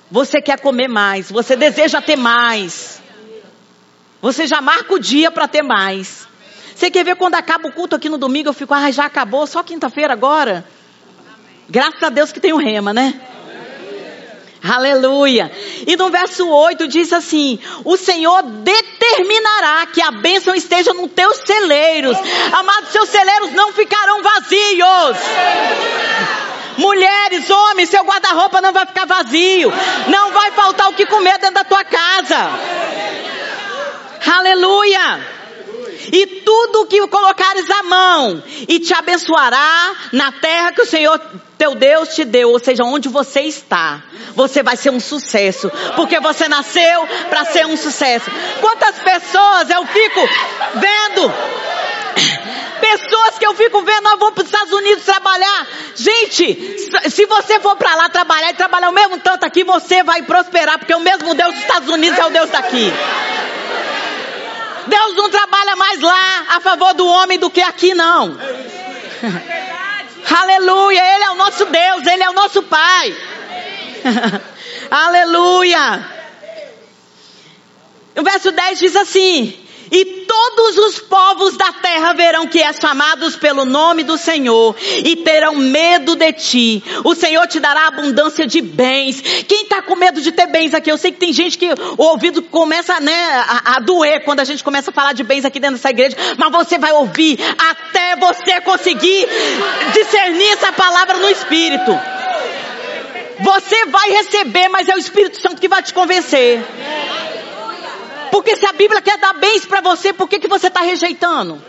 [0.09, 3.01] você quer comer mais, você deseja ter mais.
[4.21, 6.27] Você já marca o dia para ter mais.
[6.75, 9.45] Você quer ver quando acaba o culto aqui no domingo, eu fico, ah, já acabou,
[9.45, 10.65] só quinta-feira agora?
[11.69, 13.19] Graças a Deus que tem o rema, né?
[14.63, 15.51] Aleluia.
[15.85, 21.37] E no verso 8 diz assim: O Senhor determinará que a bênção esteja nos teus
[21.45, 22.17] celeiros.
[22.53, 25.17] Amados, seus celeiros não ficarão vazios.
[26.77, 29.71] Mulheres, homens, seu guarda-roupa não vai ficar vazio.
[30.07, 32.37] Não vai faltar o que comer dentro da tua casa.
[34.37, 35.33] Aleluia.
[36.11, 41.19] E tudo que colocares a mão e te abençoará na terra que o Senhor
[41.57, 44.03] teu Deus te deu, ou seja, onde você está,
[44.35, 48.29] você vai ser um sucesso, porque você nasceu para ser um sucesso.
[48.59, 50.19] Quantas pessoas eu fico
[50.75, 51.33] vendo
[52.93, 55.67] Pessoas que eu fico vendo, nós vamos para os Estados Unidos trabalhar.
[55.95, 56.77] Gente,
[57.09, 60.77] se você for para lá trabalhar e trabalhar o mesmo tanto aqui, você vai prosperar,
[60.77, 62.93] porque o mesmo Deus dos Estados Unidos é o Deus daqui.
[64.85, 68.37] Deus não trabalha mais lá a favor do homem do que aqui, não.
[70.41, 73.17] Aleluia, Ele é o nosso Deus, Ele é o nosso Pai.
[74.91, 76.09] Aleluia.
[78.15, 83.35] O verso 10 diz assim: e todos os povos da terra verão que és chamados
[83.35, 86.83] pelo nome do Senhor e terão medo de ti.
[87.03, 89.21] O Senhor te dará abundância de bens.
[89.47, 90.91] Quem está com medo de ter bens aqui?
[90.91, 93.13] Eu sei que tem gente que o ouvido começa né,
[93.47, 96.15] a, a doer quando a gente começa a falar de bens aqui dentro dessa igreja,
[96.37, 99.27] mas você vai ouvir até você conseguir
[99.93, 101.91] discernir essa palavra no Espírito.
[103.39, 106.63] Você vai receber, mas é o Espírito Santo que vai te convencer.
[108.33, 111.63] Porque se a Bíblia quer dar bens para você, por que, que você está rejeitando?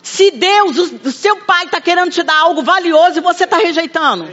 [0.00, 4.32] Se Deus, o seu pai está querendo te dar algo valioso e você está rejeitando.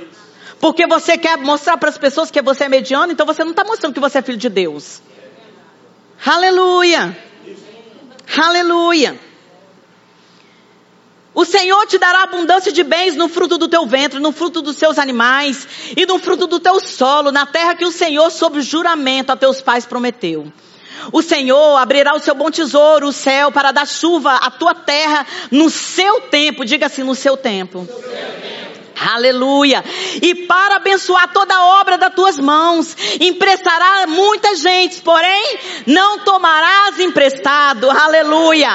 [0.60, 3.63] Porque você quer mostrar para as pessoas que você é mediano, então você não está
[3.63, 5.02] mostrando que você é filho de Deus.
[6.24, 7.17] Aleluia.
[8.38, 9.19] Aleluia.
[11.34, 14.78] O Senhor te dará abundância de bens no fruto do teu ventre, no fruto dos
[14.78, 15.67] seus animais
[15.98, 19.63] e no fruto do teu solo, na terra que o Senhor, sob juramento, a teus
[19.63, 20.54] pais prometeu.
[21.12, 25.25] O Senhor abrirá o seu bom tesouro, o céu, para dar chuva à tua terra
[25.51, 26.65] no seu tempo.
[26.65, 27.88] Diga assim, no seu tempo.
[29.13, 29.84] Aleluia.
[30.21, 36.99] E para abençoar toda a obra das tuas mãos, emprestará muita gente, porém não tomarás
[36.99, 37.89] emprestado.
[37.91, 38.69] Aleluia.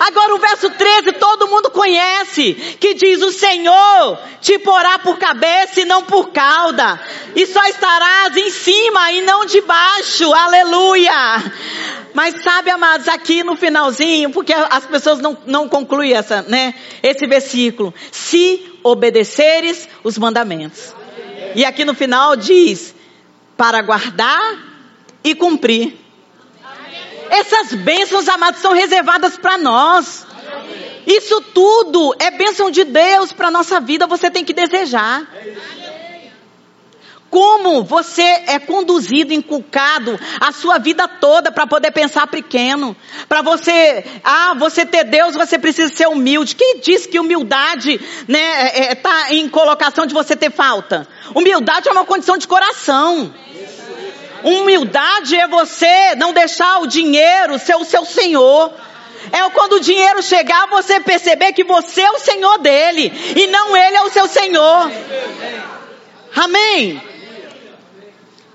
[0.00, 5.82] Agora o verso 13 todo mundo conhece, que diz: O Senhor te porá por cabeça
[5.82, 6.98] e não por cauda,
[7.36, 10.32] e só estarás em cima e não debaixo.
[10.32, 11.12] Aleluia.
[12.14, 17.26] Mas sabe, amados, aqui no finalzinho, porque as pessoas não, não concluem essa, né, esse
[17.26, 17.92] versículo.
[18.10, 20.94] Se obedeceres os mandamentos.
[21.54, 22.94] E aqui no final diz:
[23.54, 24.56] para guardar
[25.22, 25.99] e cumprir.
[27.30, 30.26] Essas bênçãos, amados, são reservadas para nós.
[31.06, 35.26] Isso tudo é bênção de Deus para nossa vida, você tem que desejar.
[37.30, 42.96] Como você é conduzido, inculcado a sua vida toda para poder pensar pequeno.
[43.28, 46.56] Para você, ah, você ter Deus, você precisa ser humilde.
[46.56, 51.06] Quem diz que humildade, né, é, é tá em colocação de você ter falta?
[51.32, 53.32] Humildade é uma condição de coração.
[54.42, 58.72] Humildade é você não deixar o dinheiro ser o seu senhor.
[59.32, 63.76] É quando o dinheiro chegar, você perceber que você é o senhor dele e não
[63.76, 64.90] ele é o seu senhor.
[66.34, 67.02] Amém.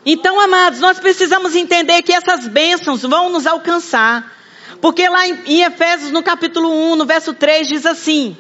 [0.06, 4.34] Então, amados, nós precisamos entender que essas bênçãos vão nos alcançar.
[4.82, 8.38] Porque lá em, Efésios, no capítulo 1, no verso 3, diz assim: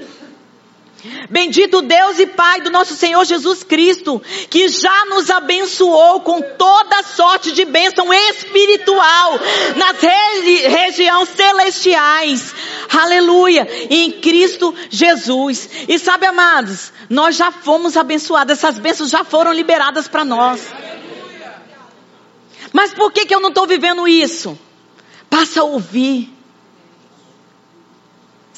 [1.29, 7.03] Bendito Deus e Pai do nosso Senhor Jesus Cristo, que já nos abençoou com toda
[7.03, 9.39] sorte de bênção espiritual
[9.75, 12.53] nas regi regiões celestiais.
[12.89, 13.67] Aleluia!
[13.89, 15.69] Em Cristo Jesus.
[15.87, 20.73] E sabe, amados, nós já fomos abençoados, essas bênçãos já foram liberadas para nós.
[22.73, 24.57] Mas por que, que eu não estou vivendo isso?
[25.29, 26.34] Passa a ouvir.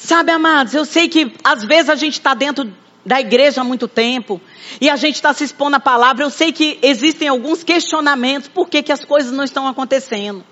[0.00, 2.72] Sabe, amados, eu sei que às vezes a gente está dentro
[3.04, 4.40] da igreja há muito tempo
[4.80, 6.24] e a gente está se expondo à palavra.
[6.24, 10.44] Eu sei que existem alguns questionamentos por que, que as coisas não estão acontecendo.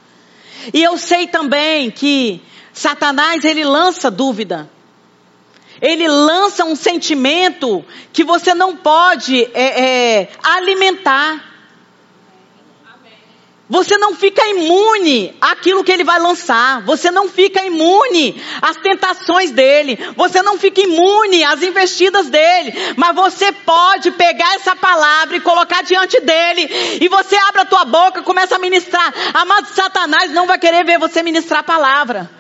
[0.74, 4.68] E eu sei também que Satanás ele lança dúvida.
[5.80, 11.55] Ele lança um sentimento que você não pode é, é, alimentar.
[13.68, 16.82] Você não fica imune àquilo que ele vai lançar.
[16.82, 19.98] Você não fica imune às tentações dele.
[20.16, 22.72] Você não fica imune às investidas dele.
[22.96, 26.68] Mas você pode pegar essa palavra e colocar diante dele.
[27.00, 29.12] E você abre a tua boca, começa a ministrar.
[29.34, 32.30] Amado Satanás não vai querer ver você ministrar a palavra.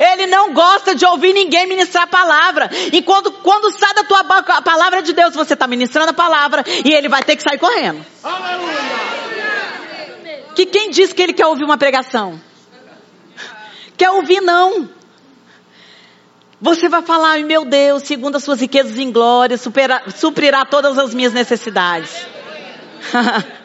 [0.00, 2.68] Ele não gosta de ouvir ninguém ministrar a palavra.
[2.92, 6.14] E quando, quando sai da tua boca a palavra de Deus, você está ministrando a
[6.14, 8.04] palavra e ele vai ter que sair correndo.
[8.24, 9.01] Aleluia
[10.54, 12.40] que quem diz que ele quer ouvir uma pregação?
[13.96, 14.88] Quer ouvir não.
[16.60, 21.12] Você vai falar, meu Deus, segundo as suas riquezas em glória, supera, suprirá todas as
[21.12, 22.26] minhas necessidades.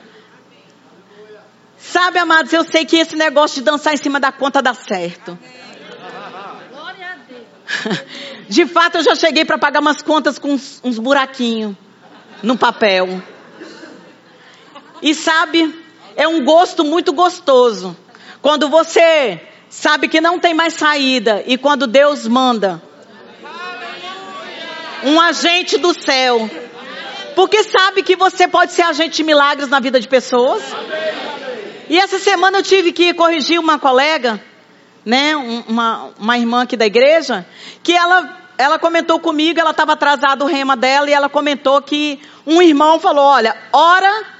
[1.78, 5.38] Sabe, amados, eu sei que esse negócio de dançar em cima da conta dá certo.
[8.50, 11.76] De fato, eu já cheguei para pagar umas contas com uns, uns buraquinhos
[12.42, 13.22] no papel.
[15.02, 15.87] E sabe,
[16.18, 17.96] é um gosto muito gostoso.
[18.42, 22.82] Quando você sabe que não tem mais saída e quando Deus manda
[25.04, 26.50] um agente do céu,
[27.36, 30.64] porque sabe que você pode ser agente de milagres na vida de pessoas.
[31.88, 34.44] E essa semana eu tive que corrigir uma colega,
[35.06, 37.46] né, uma, uma irmã aqui da igreja,
[37.84, 42.20] que ela, ela comentou comigo, ela estava atrasada o rema dela e ela comentou que
[42.46, 44.37] um irmão falou, olha, ora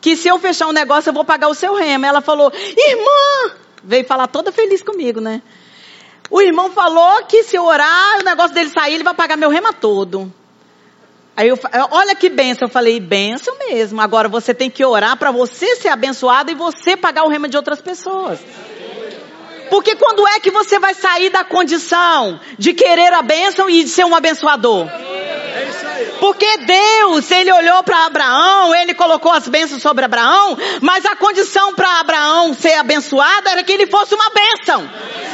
[0.00, 2.06] que se eu fechar um negócio eu vou pagar o seu remo.
[2.06, 5.42] Ela falou, irmã, veio falar toda feliz comigo, né?
[6.30, 9.50] O irmão falou que se eu orar, o negócio dele sair, ele vai pagar meu
[9.50, 10.32] rema todo.
[11.36, 11.58] Aí eu,
[11.90, 14.00] olha que benção, eu falei, benção mesmo.
[14.00, 17.56] Agora você tem que orar para você ser abençoado e você pagar o rema de
[17.56, 18.38] outras pessoas.
[19.70, 23.88] Porque quando é que você vai sair da condição de querer a bênção e de
[23.88, 24.86] ser um abençoador?
[26.18, 31.74] Porque Deus, ele olhou para Abraão, ele colocou as bênçãos sobre Abraão, mas a condição
[31.74, 34.88] para Abraão ser abençoado era que ele fosse uma bênção.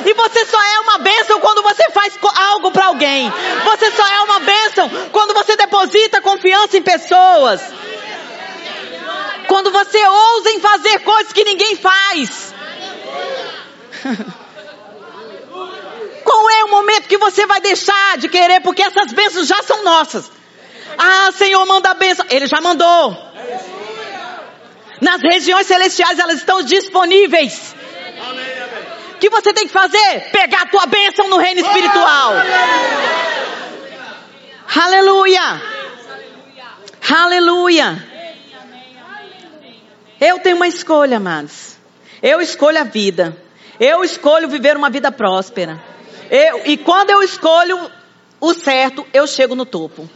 [0.04, 2.18] E você só é uma bênção quando você faz
[2.50, 3.32] algo para alguém.
[3.64, 7.60] Você só é uma bênção quando você deposita confiança em pessoas.
[9.48, 12.54] Quando você ousa em fazer coisas que ninguém faz.
[16.24, 18.60] Qual é o momento que você vai deixar de querer?
[18.60, 20.30] Porque essas bênçãos já são nossas.
[20.98, 22.24] Ah, Senhor, manda a bênção.
[22.30, 23.16] Ele já mandou.
[25.00, 27.74] Nas regiões celestiais elas estão disponíveis.
[29.14, 30.30] O que você tem que fazer?
[30.30, 32.32] Pegar a tua bênção no reino espiritual.
[34.74, 35.62] Aleluia.
[37.08, 38.16] Aleluia.
[40.20, 41.76] Eu tenho uma escolha, amados.
[42.22, 43.36] Eu escolho a vida.
[43.78, 45.82] Eu escolho viver uma vida próspera.
[46.30, 47.90] Eu, e quando eu escolho
[48.40, 50.08] o certo, eu chego no topo.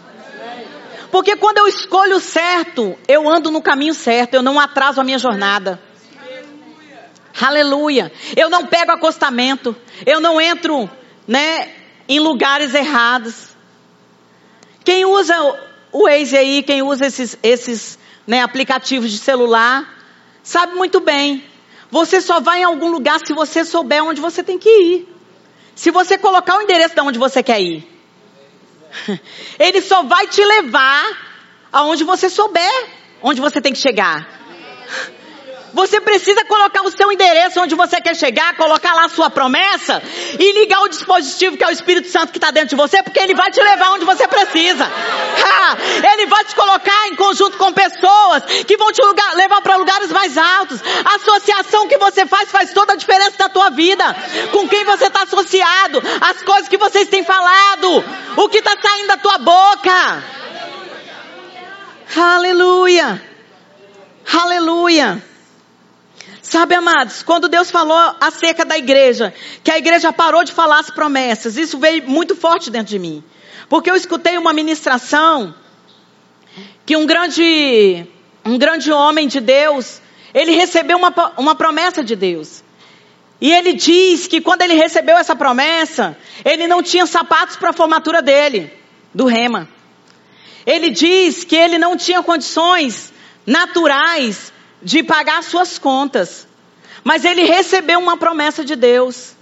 [1.10, 5.18] Porque quando eu escolho certo, eu ando no caminho certo, eu não atraso a minha
[5.18, 5.80] jornada.
[7.40, 8.12] Aleluia.
[8.36, 9.74] Eu não pego acostamento,
[10.06, 10.88] eu não entro,
[11.26, 11.72] né,
[12.08, 13.50] em lugares errados.
[14.84, 15.34] Quem usa
[15.92, 19.88] o Waze aí, quem usa esses, esses né, aplicativos de celular,
[20.42, 21.44] sabe muito bem.
[21.90, 25.08] Você só vai em algum lugar se você souber onde você tem que ir.
[25.74, 27.89] Se você colocar o endereço de onde você quer ir.
[29.58, 31.04] Ele só vai te levar
[31.72, 32.88] aonde você souber,
[33.22, 34.26] onde você tem que chegar.
[35.72, 40.02] Você precisa colocar o seu endereço onde você quer chegar, colocar lá a sua promessa
[40.38, 43.20] e ligar o dispositivo que é o Espírito Santo que está dentro de você, porque
[43.20, 44.86] ele vai te levar onde você precisa.
[45.40, 45.76] Ha!
[46.12, 50.10] Ele vai te colocar em conjunto com pessoas que vão te lugar, levar para lugares
[50.10, 50.80] mais altos.
[51.04, 54.04] A associação que você faz faz toda a diferença na tua vida.
[54.52, 58.04] Com quem você está associado, as coisas que vocês têm falado,
[58.36, 60.24] o que está saindo da tua boca.
[62.16, 63.22] Aleluia.
[64.32, 65.29] Aleluia.
[66.50, 69.32] Sabe, amados, quando Deus falou acerca da igreja,
[69.62, 73.22] que a igreja parou de falar as promessas, isso veio muito forte dentro de mim.
[73.68, 75.54] Porque eu escutei uma ministração
[76.84, 78.04] que um grande,
[78.44, 80.02] um grande homem de Deus,
[80.34, 82.64] ele recebeu uma, uma promessa de Deus.
[83.40, 87.72] E ele diz que quando ele recebeu essa promessa, ele não tinha sapatos para a
[87.72, 88.72] formatura dele,
[89.14, 89.68] do rema.
[90.66, 93.12] Ele diz que ele não tinha condições
[93.46, 96.46] naturais de pagar suas contas.
[97.02, 99.34] Mas ele recebeu uma promessa de Deus.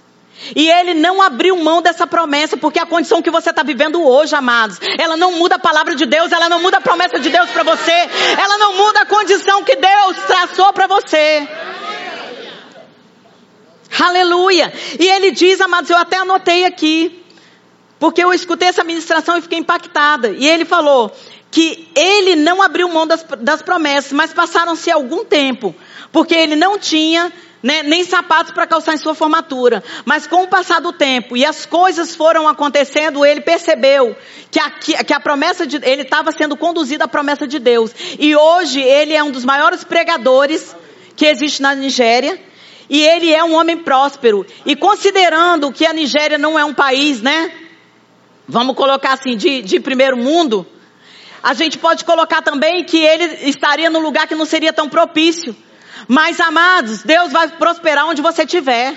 [0.54, 4.36] E ele não abriu mão dessa promessa, porque a condição que você está vivendo hoje,
[4.36, 7.50] amados, ela não muda a palavra de Deus, ela não muda a promessa de Deus
[7.50, 8.08] para você,
[8.40, 11.48] ela não muda a condição que Deus traçou para você.
[13.98, 14.72] Aleluia!
[15.00, 17.24] E ele diz, amados, eu até anotei aqui,
[17.98, 20.28] porque eu escutei essa ministração e fiquei impactada.
[20.30, 21.12] E ele falou:
[21.50, 25.74] que ele não abriu mão das, das promessas, mas passaram-se algum tempo,
[26.12, 27.32] porque ele não tinha
[27.62, 29.82] né, nem sapatos para calçar em sua formatura.
[30.04, 34.16] Mas com o passar do tempo e as coisas foram acontecendo, ele percebeu
[34.50, 37.92] que a, que a promessa de ele estava sendo conduzido à promessa de Deus.
[38.18, 40.74] E hoje ele é um dos maiores pregadores
[41.16, 42.40] que existe na Nigéria.
[42.90, 44.46] E ele é um homem próspero.
[44.64, 47.52] E considerando que a Nigéria não é um país, né?
[48.48, 50.66] Vamos colocar assim, de, de primeiro mundo
[51.42, 55.54] a gente pode colocar também que ele estaria num lugar que não seria tão propício.
[56.06, 58.94] Mas, amados, Deus vai prosperar onde você estiver.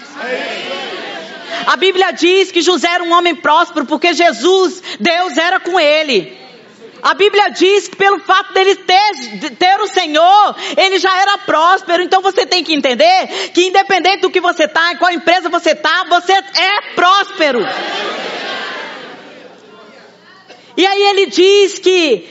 [1.67, 6.39] A Bíblia diz que José era um homem próspero porque Jesus, Deus era com ele.
[7.01, 12.03] A Bíblia diz que pelo fato dele ter, ter o Senhor, ele já era próspero.
[12.03, 15.71] Então você tem que entender que independente do que você está, em qual empresa você
[15.71, 17.65] está, você é próspero.
[20.77, 22.27] E aí ele diz que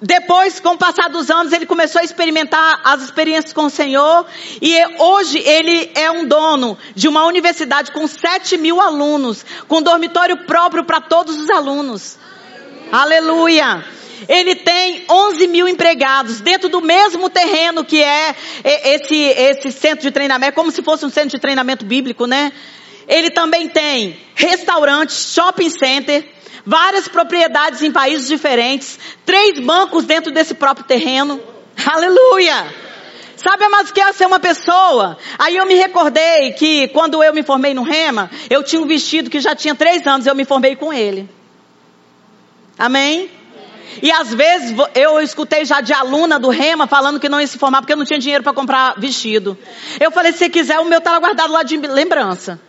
[0.00, 4.26] depois, com o passar dos anos, ele começou a experimentar as experiências com o Senhor.
[4.60, 10.44] E hoje ele é um dono de uma universidade com 7 mil alunos, com dormitório
[10.44, 12.18] próprio para todos os alunos.
[12.90, 13.64] Aleluia.
[13.64, 14.02] Aleluia.
[14.28, 18.34] Ele tem 11 mil empregados dentro do mesmo terreno que é
[18.64, 22.52] esse, esse centro de treinamento, é como se fosse um centro de treinamento bíblico, né?
[23.08, 26.24] Ele também tem restaurante, shopping center,
[26.64, 31.40] várias propriedades em países diferentes, três bancos dentro desse próprio terreno.
[31.84, 32.82] Aleluia!
[33.36, 35.18] Sabe, amados, que é ser uma pessoa?
[35.36, 39.28] Aí eu me recordei que quando eu me formei no Rema, eu tinha um vestido
[39.28, 41.28] que já tinha três anos, eu me formei com ele.
[42.78, 43.28] Amém?
[44.00, 47.58] E às vezes eu escutei já de aluna do Rema falando que não ia se
[47.58, 49.58] formar porque eu não tinha dinheiro para comprar vestido.
[50.00, 52.60] Eu falei, se quiser, o meu está guardado lá de lembrança.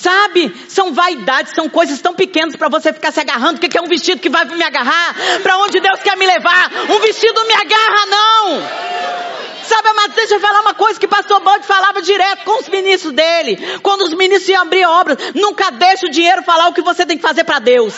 [0.00, 0.54] Sabe?
[0.68, 3.56] São vaidades, são coisas tão pequenas para você ficar se agarrando.
[3.56, 5.16] O que é um vestido que vai me agarrar?
[5.42, 6.70] Para onde Deus quer me levar?
[6.88, 8.62] Um vestido me agarra, não.
[9.64, 12.68] Sabe, mas deixa eu falar uma coisa que o pastor Bode falava direto com os
[12.68, 13.58] ministros dele.
[13.82, 17.16] Quando os ministros iam abrir obras, nunca deixa o dinheiro falar o que você tem
[17.16, 17.92] que fazer para Deus.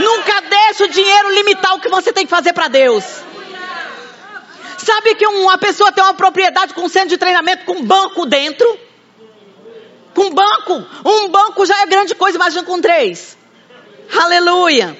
[0.00, 3.04] Nunca deixa o dinheiro limitar o que você tem que fazer para Deus.
[4.78, 8.26] Sabe que uma pessoa tem uma propriedade com um centro de treinamento com um banco
[8.26, 8.83] dentro?
[10.14, 10.86] Com banco.
[11.04, 13.36] Um banco já é grande coisa, imagina com três.
[14.16, 14.96] Aleluia.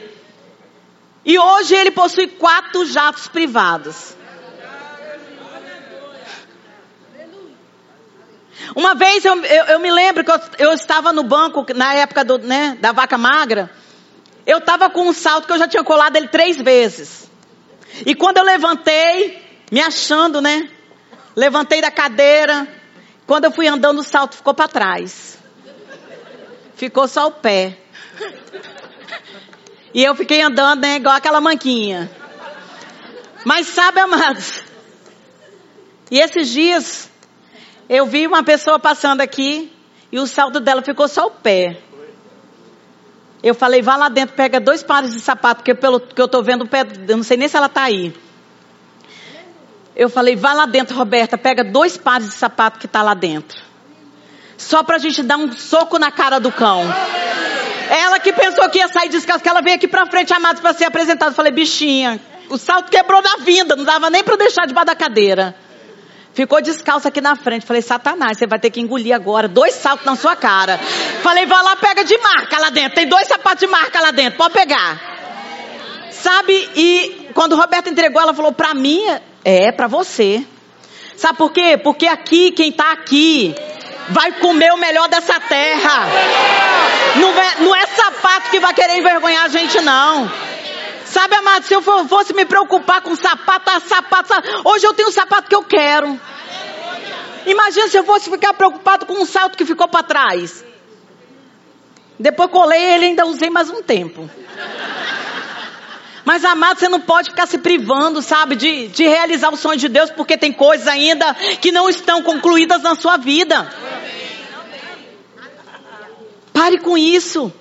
[1.25, 4.15] E hoje ele possui quatro jatos privados.
[8.75, 12.25] Uma vez eu, eu, eu me lembro que eu, eu, estava no banco, na época
[12.25, 13.71] do, né, da vaca magra.
[14.47, 17.31] Eu estava com um salto que eu já tinha colado ele três vezes.
[18.05, 20.69] E quando eu levantei, me achando, né?
[21.37, 22.67] Levantei da cadeira,
[23.27, 25.39] quando eu fui andando, o salto ficou para trás.
[26.75, 27.79] Ficou só o pé.
[29.95, 32.11] E eu fiquei andando, né, igual aquela manquinha.
[33.45, 34.62] Mas sabe, amados?
[36.11, 37.11] E esses dias,
[37.89, 39.72] eu vi uma pessoa passando aqui
[40.11, 41.81] e o salto dela ficou só o pé.
[43.43, 46.43] Eu falei, vá lá dentro, pega dois pares de sapato, porque pelo que eu estou
[46.43, 48.14] vendo o pé, eu não sei nem se ela está aí.
[49.97, 53.63] Eu falei, vá lá dentro, Roberta, pega dois pares de sapato que está lá dentro.
[54.57, 56.83] Só para a gente dar um soco na cara do cão.
[57.91, 60.73] Ela que pensou que ia sair descalço, que ela veio aqui pra frente, amados, para
[60.73, 61.31] ser apresentada.
[61.31, 64.97] Eu falei, bichinha, o salto quebrou na vinda, não dava nem para deixar debaixo da
[64.97, 65.55] cadeira.
[66.33, 67.65] Ficou descalço aqui na frente.
[67.65, 70.79] Falei, Satanás, você vai ter que engolir agora dois saltos na sua cara.
[71.23, 72.97] Falei, vai lá, pega de marca lá dentro.
[72.97, 75.01] Tem dois sapatos de marca lá dentro, pode pegar.
[76.11, 79.01] Sabe, e quando o Roberto entregou, ela falou, pra mim,
[79.45, 80.45] é, pra você.
[81.17, 81.77] Sabe por quê?
[81.77, 83.55] Porque aqui, quem tá aqui,
[84.09, 86.07] vai comer o melhor dessa terra.
[87.17, 90.31] Não é, não é sapato que vai querer envergonhar a gente, não.
[91.05, 95.13] Sabe, amado, se eu fosse me preocupar com sapato, sapato, sapato, hoje eu tenho o
[95.13, 96.19] sapato que eu quero.
[97.47, 100.65] Imagina se eu fosse ficar preocupado com um salto que ficou para trás.
[102.19, 104.29] Depois colei ele ainda usei mais um tempo.
[106.25, 109.89] Mas, amado, você não pode ficar se privando, sabe, de, de realizar o sonho de
[109.89, 113.70] Deus, porque tem coisas ainda que não estão concluídas na sua vida.
[116.53, 117.53] Pare com isso.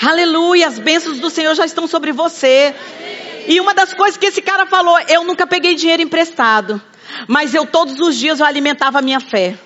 [0.00, 2.74] Aleluia, as bênçãos do Senhor já estão sobre você.
[3.46, 6.80] E uma das coisas que esse cara falou, eu nunca peguei dinheiro emprestado,
[7.26, 9.56] mas eu todos os dias eu alimentava a minha fé.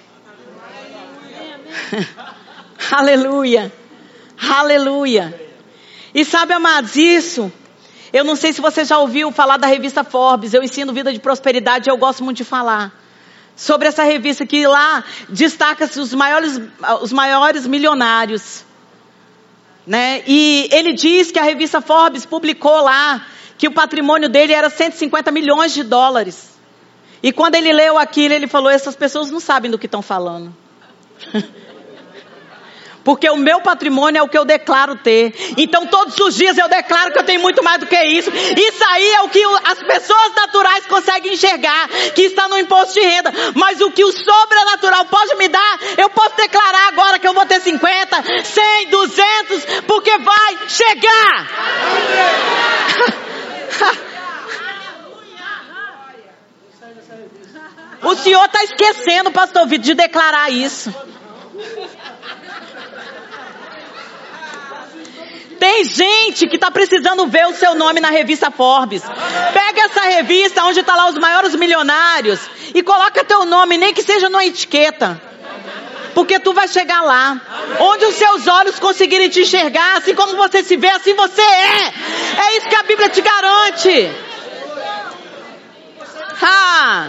[2.91, 3.73] Aleluia.
[4.39, 5.52] Aleluia.
[6.15, 7.51] E sabe, amados, isso,
[8.13, 11.19] eu não sei se você já ouviu falar da revista Forbes, eu ensino vida de
[11.19, 12.93] prosperidade, eu gosto muito de falar.
[13.57, 16.61] Sobre essa revista que lá destaca-se os maiores,
[17.01, 18.65] os maiores milionários.
[19.87, 20.23] Né?
[20.27, 25.31] E ele diz que a revista Forbes publicou lá que o patrimônio dele era 150
[25.31, 26.51] milhões de dólares.
[27.23, 30.55] E quando ele leu aquilo, ele falou: essas pessoas não sabem do que estão falando.
[33.05, 35.35] Porque o meu patrimônio é o que eu declaro ter.
[35.57, 38.31] Então todos os dias eu declaro que eu tenho muito mais do que isso.
[38.31, 43.01] Isso aí é o que as pessoas naturais conseguem enxergar, que está no imposto de
[43.01, 43.33] renda.
[43.55, 47.47] Mas o que o sobrenatural pode me dar, eu posso declarar agora que eu vou
[47.47, 51.49] ter 50, 100, 200, porque vai chegar.
[58.03, 60.93] O senhor está esquecendo, pastor Vitor, de declarar isso.
[65.63, 69.01] Tem gente que está precisando ver o seu nome na revista Forbes.
[69.55, 72.41] Pega essa revista onde está lá os maiores milionários
[72.75, 75.23] e coloca teu nome, nem que seja numa etiqueta.
[76.17, 77.41] Porque tu vai chegar lá,
[77.79, 81.95] onde os seus olhos conseguirem te enxergar, assim como você se vê, assim você é.
[82.45, 84.11] É isso que a Bíblia te garante.
[86.43, 87.09] Ha!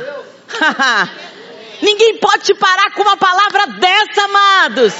[1.82, 4.94] Ninguém pode te parar com uma palavra dessa, amados.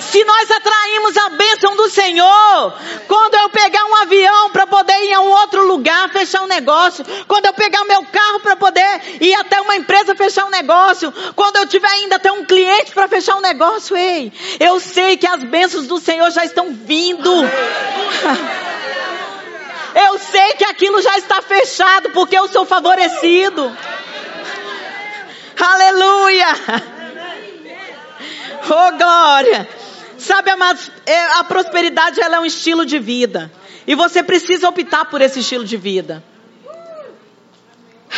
[0.00, 2.74] Se nós atraímos a bênção do Senhor,
[3.08, 7.04] quando eu pegar um avião para poder ir a um outro lugar, fechar um negócio,
[7.26, 11.56] quando eu pegar meu carro para poder ir até uma empresa fechar um negócio, quando
[11.56, 15.42] eu tiver ainda até um cliente para fechar um negócio, ei, eu sei que as
[15.42, 17.32] bênçãos do Senhor já estão vindo.
[19.94, 23.72] Eu sei que aquilo já está fechado porque eu sou favorecido.
[25.58, 26.46] Aleluia!
[28.66, 29.68] Oh glória!
[30.18, 33.52] Sabe, amados, é, a prosperidade ela é um estilo de vida.
[33.86, 36.24] E você precisa optar por esse estilo de vida.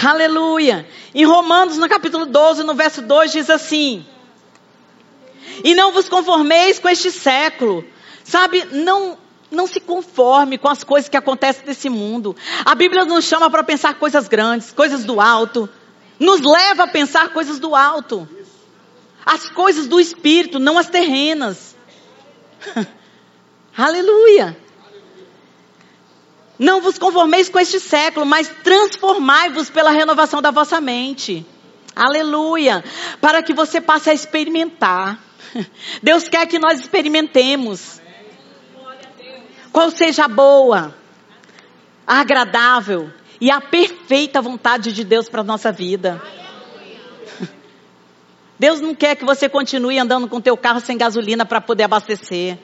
[0.05, 0.87] Aleluia!
[1.15, 4.07] Em Romanos, no capítulo 12, no verso 2, diz assim:
[5.65, 7.85] E não vos conformeis com este século.
[8.23, 9.17] Sabe, não,
[9.51, 12.37] não se conforme com as coisas que acontecem nesse mundo.
[12.65, 15.69] A Bíblia nos chama para pensar coisas grandes, coisas do alto.
[16.19, 18.29] Nos leva a pensar coisas do alto.
[19.25, 21.77] As coisas do espírito, não as terrenas.
[23.77, 24.57] Aleluia.
[26.59, 31.45] Não vos conformeis com este século, mas transformai-vos pela renovação da vossa mente.
[31.95, 32.83] Aleluia.
[33.21, 35.19] Para que você passe a experimentar.
[36.03, 38.01] Deus quer que nós experimentemos.
[39.73, 40.95] Qual seja a boa,
[42.07, 46.23] a agradável e a perfeita vontade de Deus para a nossa vida.
[48.59, 52.59] Deus não quer que você continue andando com teu carro sem gasolina para poder abastecer.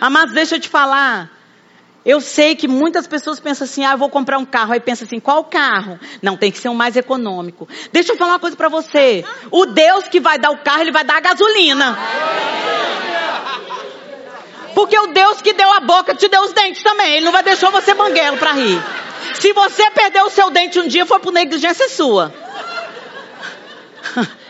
[0.00, 1.30] Amados, deixa eu te falar.
[2.04, 4.72] Eu sei que muitas pessoas pensam assim, ah, eu vou comprar um carro.
[4.72, 5.98] Aí pensa assim, qual carro?
[6.20, 7.68] Não, tem que ser um mais econômico.
[7.92, 9.24] Deixa eu falar uma coisa para você.
[9.50, 11.96] O Deus que vai dar o carro, ele vai dar a gasolina.
[14.74, 17.14] Porque o Deus que deu a boca te deu os dentes também.
[17.14, 18.82] Ele não vai deixar você banguelo para rir.
[19.34, 22.32] Se você perdeu o seu dente um dia, foi por negligência sua.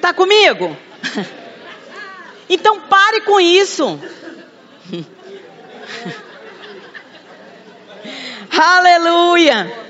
[0.00, 0.76] Tá comigo?
[2.50, 4.00] Então pare com isso.
[8.56, 9.87] Aleluia.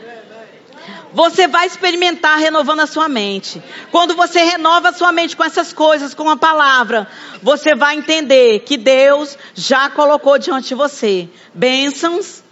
[1.12, 3.62] Você vai experimentar renovando a sua mente.
[3.90, 7.08] Quando você renova a sua mente com essas coisas, com a palavra,
[7.42, 12.42] você vai entender que Deus já colocou diante de você bênçãos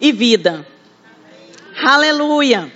[0.00, 0.66] e vida.
[1.84, 2.72] Aleluia.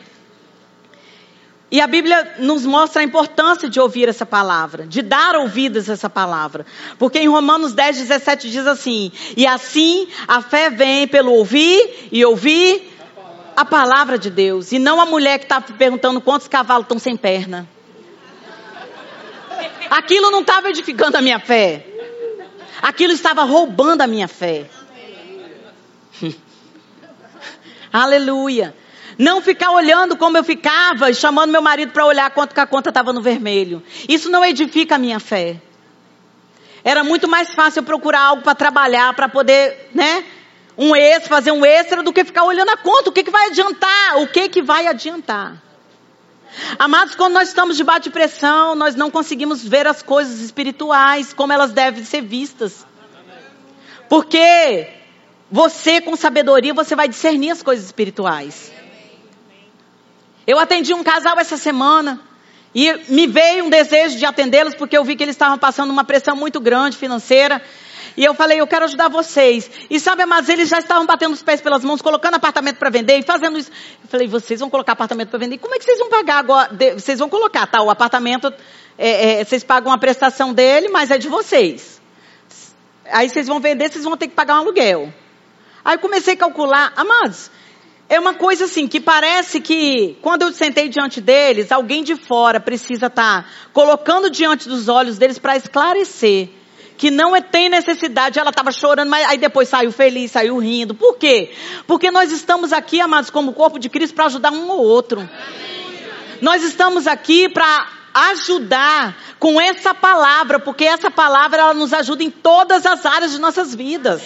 [1.73, 5.95] E a Bíblia nos mostra a importância de ouvir essa palavra, de dar ouvidas a
[5.95, 6.67] essa palavra.
[6.99, 12.23] Porque em Romanos 10, 17 diz assim: E assim a fé vem pelo ouvir e
[12.27, 12.92] ouvir
[13.63, 14.73] a palavra de Deus.
[14.73, 17.69] E não a mulher que está perguntando quantos cavalos estão sem perna.
[19.91, 21.87] Aquilo não estava edificando a minha fé.
[22.81, 24.67] Aquilo estava roubando a minha fé.
[27.93, 28.75] Aleluia.
[29.19, 32.67] Não ficar olhando como eu ficava e chamando meu marido para olhar quanto que a
[32.67, 33.83] conta estava no vermelho.
[34.09, 35.61] Isso não edifica a minha fé.
[36.83, 40.25] Era muito mais fácil eu procurar algo para trabalhar, para poder, né?
[40.77, 43.11] Um extra, fazer um extra, do que ficar olhando a conta.
[43.11, 44.19] O que, que vai adiantar?
[44.19, 45.63] O que, que vai adiantar?
[46.79, 51.53] Amados, quando nós estamos debaixo de pressão, nós não conseguimos ver as coisas espirituais como
[51.53, 52.87] elas devem ser vistas.
[54.09, 54.89] Porque
[55.51, 58.71] você, com sabedoria, você vai discernir as coisas espirituais.
[60.47, 62.21] Eu atendi um casal essa semana
[62.75, 66.05] e me veio um desejo de atendê-los porque eu vi que eles estavam passando uma
[66.05, 67.63] pressão muito grande financeira
[68.17, 69.71] e eu falei, eu quero ajudar vocês.
[69.89, 73.19] E sabe, mas eles já estavam batendo os pés pelas mãos, colocando apartamento para vender
[73.19, 73.71] e fazendo isso.
[74.03, 75.59] Eu falei, vocês vão colocar apartamento para vender?
[75.59, 76.71] Como é que vocês vão pagar agora?
[76.95, 77.83] Vocês vão colocar, tá?
[77.83, 78.53] O apartamento,
[78.99, 82.01] é, é, vocês pagam a prestação dele, mas é de vocês.
[83.11, 85.13] Aí vocês vão vender, vocês vão ter que pagar um aluguel.
[85.85, 87.51] Aí comecei a calcular, amados,
[88.09, 92.61] é uma coisa assim que parece que quando eu sentei diante deles, alguém de fora
[92.61, 96.51] precisa estar tá colocando diante dos olhos deles para esclarecer
[97.03, 100.95] que não é, tem necessidade, ela estava chorando, mas aí depois saiu feliz, saiu rindo.
[100.95, 101.53] Por quê?
[101.85, 105.29] Porque nós estamos aqui, amados, como corpo de Cristo, para ajudar um ou outro.
[106.41, 107.89] Nós estamos aqui para
[108.31, 113.41] ajudar com essa palavra, porque essa palavra ela nos ajuda em todas as áreas de
[113.41, 114.23] nossas vidas.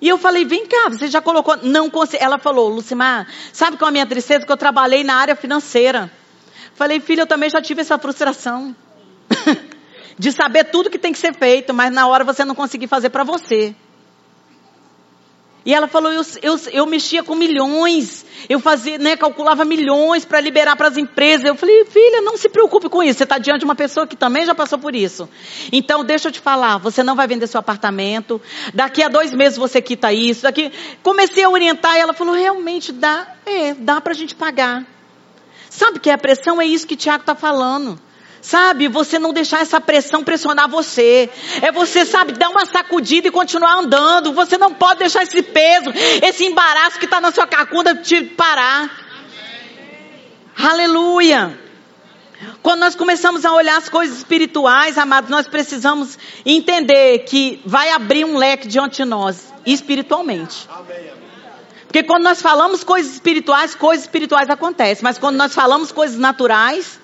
[0.00, 1.58] E eu falei, vem cá, você já colocou?
[1.62, 2.24] Não consegui.
[2.24, 4.46] Ela falou, Lucimar, sabe qual é a minha tristeza?
[4.46, 6.10] Que eu trabalhei na área financeira.
[6.74, 8.74] Falei, filha, eu também já tive essa frustração.
[10.18, 13.10] de saber tudo que tem que ser feito, mas na hora você não conseguir fazer
[13.10, 13.74] para você.
[15.66, 20.40] E ela falou, eu, eu, eu mexia com milhões, eu fazia, né, calculava milhões para
[20.40, 21.44] liberar para as empresas.
[21.44, 24.14] Eu falei, filha, não se preocupe com isso, você está diante de uma pessoa que
[24.14, 25.28] também já passou por isso.
[25.72, 28.40] Então, deixa eu te falar, você não vai vender seu apartamento,
[28.72, 30.70] daqui a dois meses você quita isso, daqui...
[31.02, 34.86] Comecei a orientar e ela falou, realmente dá, é, dá para a gente pagar.
[35.68, 38.00] Sabe que a pressão é isso que o Tiago está falando.
[38.40, 41.28] Sabe, você não deixar essa pressão pressionar você.
[41.62, 44.32] É você, sabe, dar uma sacudida e continuar andando.
[44.32, 45.90] Você não pode deixar esse peso,
[46.22, 48.90] esse embaraço que está na sua cacunda te parar.
[50.56, 51.58] Aleluia.
[52.62, 58.24] Quando nós começamos a olhar as coisas espirituais, amados, nós precisamos entender que vai abrir
[58.24, 60.68] um leque diante de nós, espiritualmente.
[61.86, 65.02] Porque quando nós falamos coisas espirituais, coisas espirituais acontecem.
[65.02, 67.00] Mas quando nós falamos coisas naturais,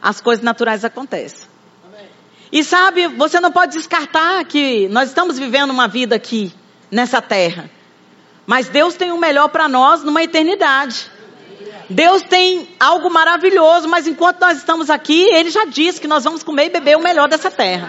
[0.00, 1.48] as coisas naturais acontecem.
[2.50, 6.52] E sabe, você não pode descartar que nós estamos vivendo uma vida aqui,
[6.90, 7.70] nessa terra.
[8.46, 11.10] Mas Deus tem o melhor para nós numa eternidade.
[11.90, 16.42] Deus tem algo maravilhoso, mas enquanto nós estamos aqui, Ele já disse que nós vamos
[16.42, 17.88] comer e beber o melhor dessa terra.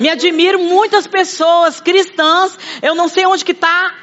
[0.00, 3.94] Me admiro muitas pessoas cristãs, eu não sei onde que está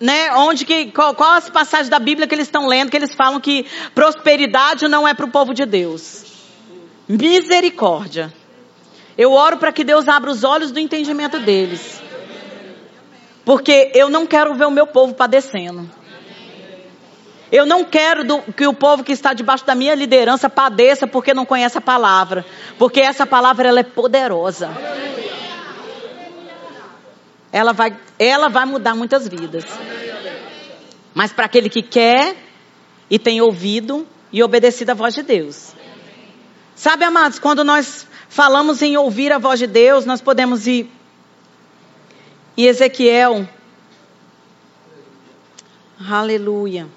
[0.00, 3.14] né, onde que, qual, qual as passagens da Bíblia que eles estão lendo, que eles
[3.14, 6.24] falam que prosperidade não é para o povo de Deus.
[7.06, 8.32] Misericórdia.
[9.18, 12.00] Eu oro para que Deus abra os olhos do entendimento deles.
[13.44, 15.90] Porque eu não quero ver o meu povo padecendo.
[17.52, 21.34] Eu não quero do, que o povo que está debaixo da minha liderança padeça porque
[21.34, 22.46] não conhece a palavra.
[22.78, 24.70] Porque essa palavra ela é poderosa
[27.52, 29.64] ela vai, ela vai mudar muitas vidas.
[31.14, 32.36] Mas para aquele que quer
[33.08, 35.74] e tem ouvido e obedecido a voz de Deus.
[36.74, 40.90] Sabe, amados, quando nós falamos em ouvir a voz de Deus, nós podemos ir
[42.56, 43.48] em Ezequiel.
[46.08, 46.88] Aleluia.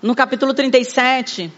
[0.00, 1.52] No capítulo 37.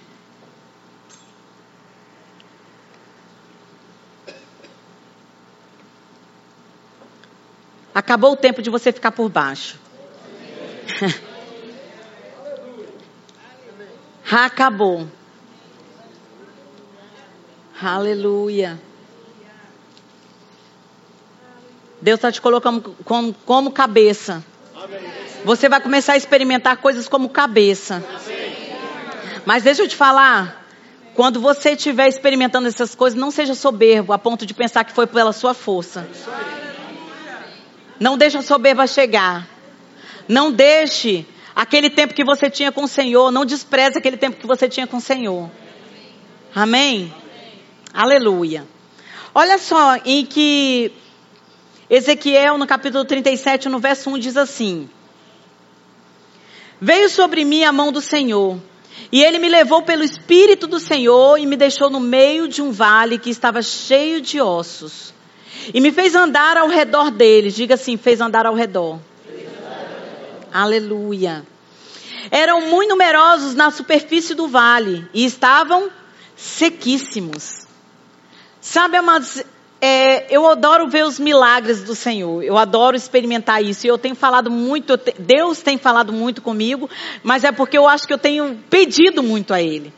[8.14, 9.76] Acabou o tempo de você ficar por baixo.
[14.30, 15.08] Acabou.
[17.82, 18.80] Aleluia.
[22.00, 24.44] Deus está te colocando como, como cabeça.
[25.44, 28.00] Você vai começar a experimentar coisas como cabeça.
[29.44, 30.64] Mas deixa eu te falar,
[31.16, 35.08] quando você estiver experimentando essas coisas, não seja soberbo a ponto de pensar que foi
[35.08, 36.06] pela sua força.
[37.98, 39.48] Não deixe a soberba chegar.
[40.28, 44.46] Não deixe aquele tempo que você tinha com o Senhor, não despreze aquele tempo que
[44.46, 45.50] você tinha com o Senhor.
[46.54, 47.12] Amém?
[47.92, 48.66] Aleluia.
[49.34, 50.92] Olha só em que
[51.88, 54.88] Ezequiel, no capítulo 37, no verso 1, diz assim:
[56.80, 58.58] Veio sobre mim a mão do Senhor,
[59.12, 62.72] e ele me levou pelo Espírito do Senhor e me deixou no meio de um
[62.72, 65.13] vale que estava cheio de ossos.
[65.72, 67.54] E me fez andar ao redor deles.
[67.54, 68.98] Diga assim: fez andar ao redor.
[70.52, 71.44] Aleluia.
[72.30, 75.90] Eram muito numerosos na superfície do vale e estavam
[76.36, 77.66] sequíssimos.
[78.60, 79.42] Sabe, amados,
[79.80, 82.42] é, eu adoro ver os milagres do Senhor.
[82.42, 83.86] Eu adoro experimentar isso.
[83.86, 86.88] E eu tenho falado muito, Deus tem falado muito comigo,
[87.22, 89.92] mas é porque eu acho que eu tenho pedido muito a Ele.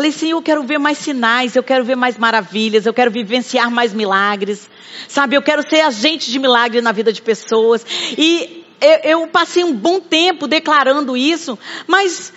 [0.00, 3.70] Falei, Senhor, eu quero ver mais sinais, eu quero ver mais maravilhas, eu quero vivenciar
[3.70, 4.66] mais milagres.
[5.06, 7.84] Sabe, eu quero ser agente de milagre na vida de pessoas.
[8.16, 12.32] E eu, eu passei um bom tempo declarando isso, mas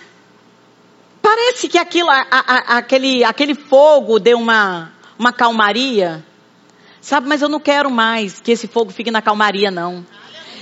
[1.22, 6.22] parece que aquilo, a, a, aquele, aquele fogo deu uma, uma calmaria.
[7.00, 10.04] Sabe, mas eu não quero mais que esse fogo fique na calmaria, não.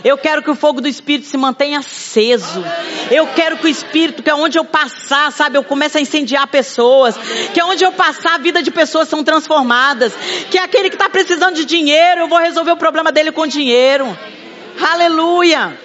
[0.04, 2.64] Eu quero que o fogo do Espírito se mantenha aceso.
[3.10, 6.46] Eu quero que o Espírito, que é onde eu passar, sabe, eu começo a incendiar
[6.48, 7.16] pessoas.
[7.52, 10.12] Que é onde eu passar, a vida de pessoas são transformadas.
[10.50, 14.16] Que aquele que está precisando de dinheiro, eu vou resolver o problema dele com dinheiro.
[14.80, 15.78] Aleluia.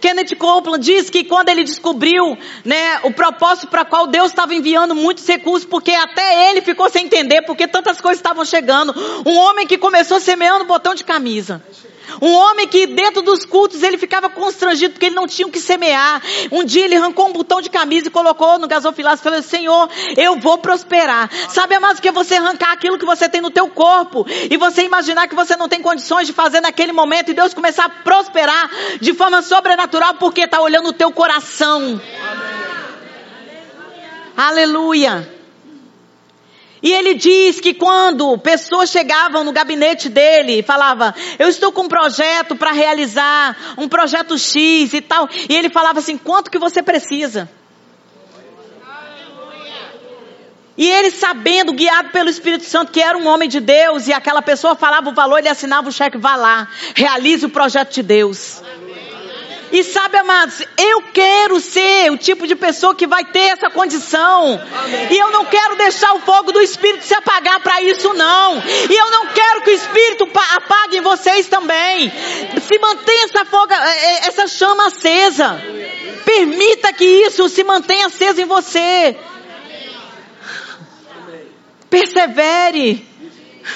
[0.00, 4.94] Kenneth Copeland diz que quando ele descobriu, né, o propósito para qual Deus estava enviando
[4.94, 8.94] muitos recursos, porque até ele ficou sem entender porque tantas coisas estavam chegando.
[9.26, 11.62] Um homem que começou semeando botão de camisa.
[12.20, 15.60] Um homem que dentro dos cultos ele ficava constrangido porque ele não tinha o que
[15.60, 16.22] semear.
[16.50, 19.88] Um dia ele arrancou um botão de camisa e colocou no gasofilaço e falou: Senhor,
[20.16, 21.30] eu vou prosperar.
[21.48, 24.82] Sabe mais do que você arrancar aquilo que você tem no teu corpo e você
[24.82, 28.70] imaginar que você não tem condições de fazer naquele momento e Deus começar a prosperar
[29.00, 32.00] de forma sobrenatural porque está olhando o teu coração.
[34.36, 35.10] Aleluia.
[35.10, 35.37] Aleluia.
[36.82, 41.88] E ele diz que quando pessoas chegavam no gabinete dele falava, eu estou com um
[41.88, 46.82] projeto para realizar, um projeto X e tal, e ele falava assim, quanto que você
[46.82, 47.48] precisa?
[50.76, 54.40] E ele sabendo, guiado pelo Espírito Santo, que era um homem de Deus, e aquela
[54.40, 58.62] pessoa falava o valor, ele assinava o cheque, vá lá, realize o projeto de Deus.
[59.70, 64.60] E sabe, amados, eu quero ser o tipo de pessoa que vai ter essa condição.
[64.84, 65.08] Amém.
[65.10, 68.58] E eu não quero deixar o fogo do Espírito se apagar para isso, não.
[68.58, 72.10] E eu não quero que o Espírito apague em vocês também.
[72.10, 75.60] Se mantenha essa, foga, é, é, essa chama acesa.
[76.24, 79.16] Permita que isso se mantenha acesa em você.
[81.90, 83.06] Persevere.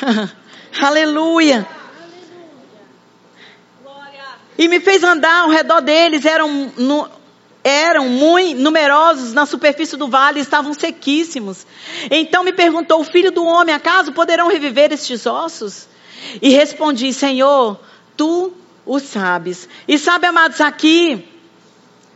[0.81, 1.82] Aleluia
[4.63, 7.09] e me fez andar ao redor deles, eram, no,
[7.65, 11.67] eram muito numerosos na superfície do vale, estavam sequíssimos.
[12.09, 15.89] Então me perguntou, filho do homem, acaso poderão reviver estes ossos?
[16.41, 17.81] E respondi, Senhor,
[18.17, 18.53] tu
[18.87, 19.69] o sabes.
[19.89, 21.29] E sabe, amados, aqui,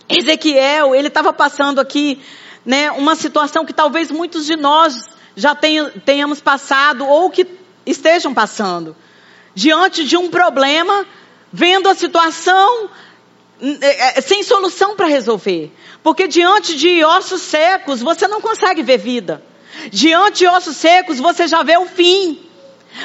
[0.09, 2.23] Ezequiel, ele estava passando aqui,
[2.65, 4.95] né, uma situação que talvez muitos de nós
[5.35, 7.45] já tenhamos passado ou que
[7.85, 8.95] estejam passando.
[9.53, 11.05] Diante de um problema,
[11.53, 12.91] vendo a situação
[13.81, 15.73] é, é, sem solução para resolver.
[16.03, 19.43] Porque diante de ossos secos, você não consegue ver vida.
[19.91, 22.43] Diante de ossos secos, você já vê o fim.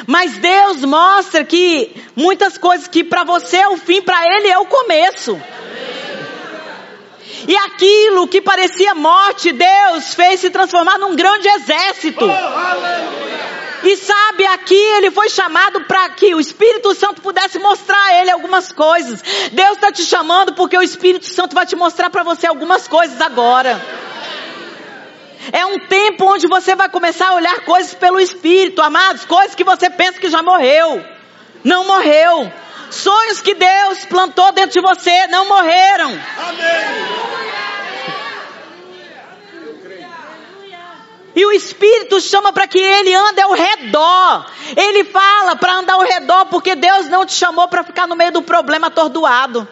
[0.08, 4.58] Mas Deus mostra que muitas coisas que para você é o fim, para Ele é
[4.58, 5.40] o começo.
[7.48, 12.26] E aquilo que parecia morte, Deus fez se transformar num grande exército.
[12.26, 18.22] Oh, e sabe, aqui ele foi chamado para que o Espírito Santo pudesse mostrar a
[18.22, 19.22] ele algumas coisas.
[19.52, 23.20] Deus está te chamando porque o Espírito Santo vai te mostrar para você algumas coisas
[23.20, 23.82] agora.
[25.52, 29.64] É um tempo onde você vai começar a olhar coisas pelo Espírito, amados, coisas que
[29.64, 31.04] você pensa que já morreu.
[31.64, 32.52] Não morreu.
[32.92, 36.10] Sonhos que Deus plantou dentro de você não morreram.
[36.10, 37.61] Amém.
[41.36, 44.52] E o Espírito chama para que ele ande ao redor.
[44.76, 48.32] Ele fala para andar ao redor, porque Deus não te chamou para ficar no meio
[48.32, 49.68] do problema atordoado.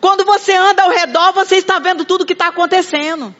[0.00, 3.34] Quando você anda ao redor, você está vendo tudo o que está acontecendo.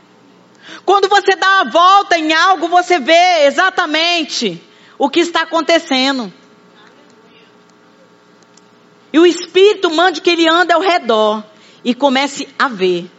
[0.85, 4.63] Quando você dá a volta em algo, você vê exatamente
[4.99, 6.33] o que está acontecendo.
[9.13, 11.43] E o Espírito mande que ele ande ao redor
[11.83, 13.11] e comece a ver.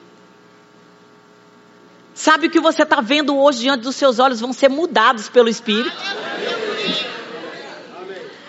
[2.20, 5.48] Sabe o que você está vendo hoje diante dos seus olhos vão ser mudados pelo
[5.48, 5.96] Espírito?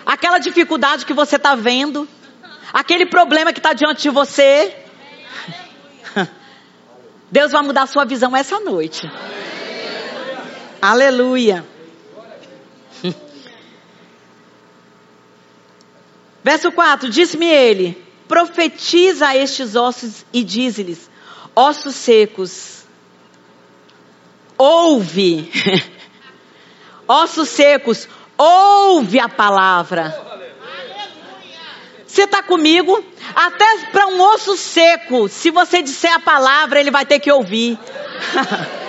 [0.05, 2.05] Aquela dificuldade que você está vendo,
[2.73, 4.75] aquele problema que está diante de você,
[7.31, 9.09] Deus vai mudar a sua visão essa noite.
[10.81, 11.63] Aleluia.
[16.43, 21.09] Verso 4: Disse-me ele: Profetiza a estes ossos e dize-lhes:
[21.55, 22.80] Ossos secos,
[24.61, 25.51] ouve.
[27.07, 28.07] ossos secos,
[28.37, 30.29] ouve a palavra.
[32.05, 33.03] Você está comigo?
[33.35, 37.79] Até para um osso seco, se você disser a palavra, ele vai ter que ouvir.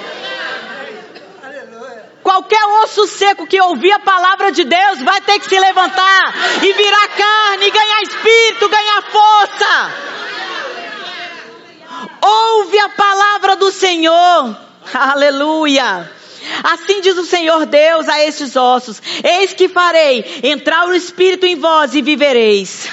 [2.22, 6.72] Qualquer osso seco que ouvir a palavra de Deus vai ter que se levantar e
[6.72, 9.90] virar carne, ganhar espírito, ganhar força.
[12.20, 14.71] Ouve a palavra do Senhor.
[14.92, 16.10] Aleluia.
[16.64, 21.56] Assim diz o Senhor Deus a estes ossos: Eis que farei entrar o Espírito em
[21.56, 22.88] vós e vivereis.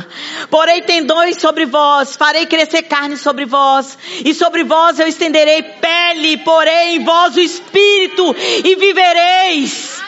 [0.50, 6.38] Porei tendões sobre vós, farei crescer carne sobre vós, e sobre vós eu estenderei pele,
[6.38, 8.34] porei em vós o Espírito
[8.64, 10.02] e vivereis.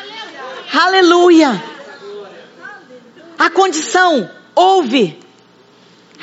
[0.73, 1.63] Aleluia.
[3.39, 5.19] A condição, ouve.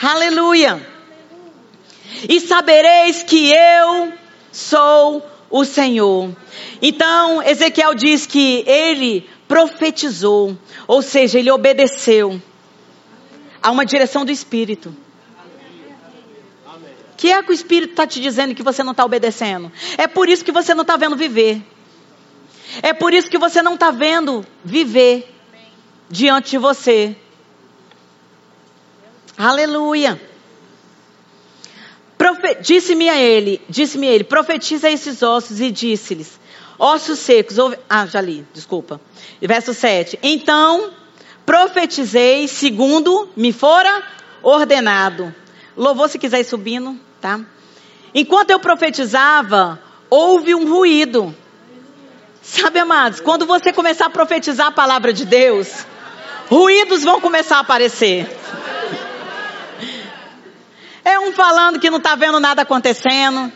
[0.01, 0.85] Aleluia.
[2.27, 4.13] E sabereis que eu
[4.53, 6.33] sou o Senhor.
[6.81, 12.41] Então, Ezequiel diz que ele profetizou, ou seja, ele obedeceu
[13.61, 14.95] a uma direção do Espírito.
[17.17, 19.71] Que é que o Espírito está te dizendo que você não está obedecendo?
[19.97, 21.61] É por isso que você não está vendo viver.
[22.81, 25.33] É por isso que você não está vendo viver
[26.09, 27.15] diante de você.
[29.37, 30.32] Aleluia.
[32.61, 36.39] Disse-me a ele, disse-me ele, profetiza esses ossos e disse-lhes,
[36.79, 39.01] ossos secos, ouve, ah, já li, desculpa.
[39.41, 40.19] Verso 7.
[40.23, 40.91] Então,
[41.45, 44.03] profetizei segundo me fora
[44.41, 45.33] ordenado.
[45.75, 47.39] Louvou se quiser ir subindo, tá?
[48.13, 51.35] Enquanto eu profetizava, houve um ruído.
[52.41, 55.85] Sabe, amados, quando você começar a profetizar a palavra de Deus,
[56.49, 58.29] ruídos vão começar a aparecer.
[61.05, 63.51] É um falando que não está vendo nada acontecendo.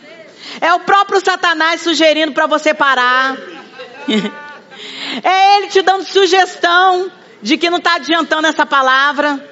[0.60, 3.36] É o próprio Satanás sugerindo para você parar.
[5.24, 7.10] É ele te dando sugestão
[7.42, 9.44] de que não está adiantando essa palavra.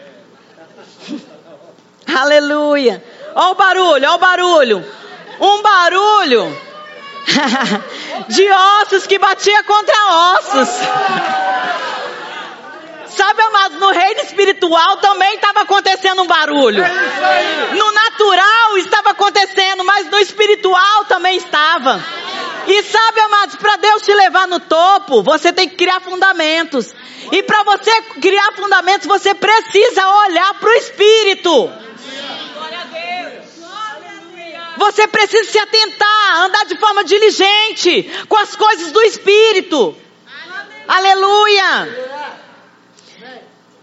[2.07, 3.03] Aleluia.
[3.35, 4.87] Olha o barulho, olha o barulho.
[5.41, 6.57] Um barulho
[8.29, 9.95] de ossos que batia contra
[10.37, 10.69] ossos.
[13.17, 16.85] Sabe, amados, no reino espiritual também estava acontecendo um barulho.
[17.75, 22.05] No natural estava acontecendo, mas no espiritual também estava.
[22.67, 26.95] E sabe, amados, para Deus te levar no topo, você tem que criar fundamentos.
[27.33, 31.73] E para você criar fundamentos, você precisa olhar para o Espírito.
[34.77, 39.97] Você precisa se atentar, andar de forma diligente com as coisas do Espírito.
[40.87, 42.07] Aleluia.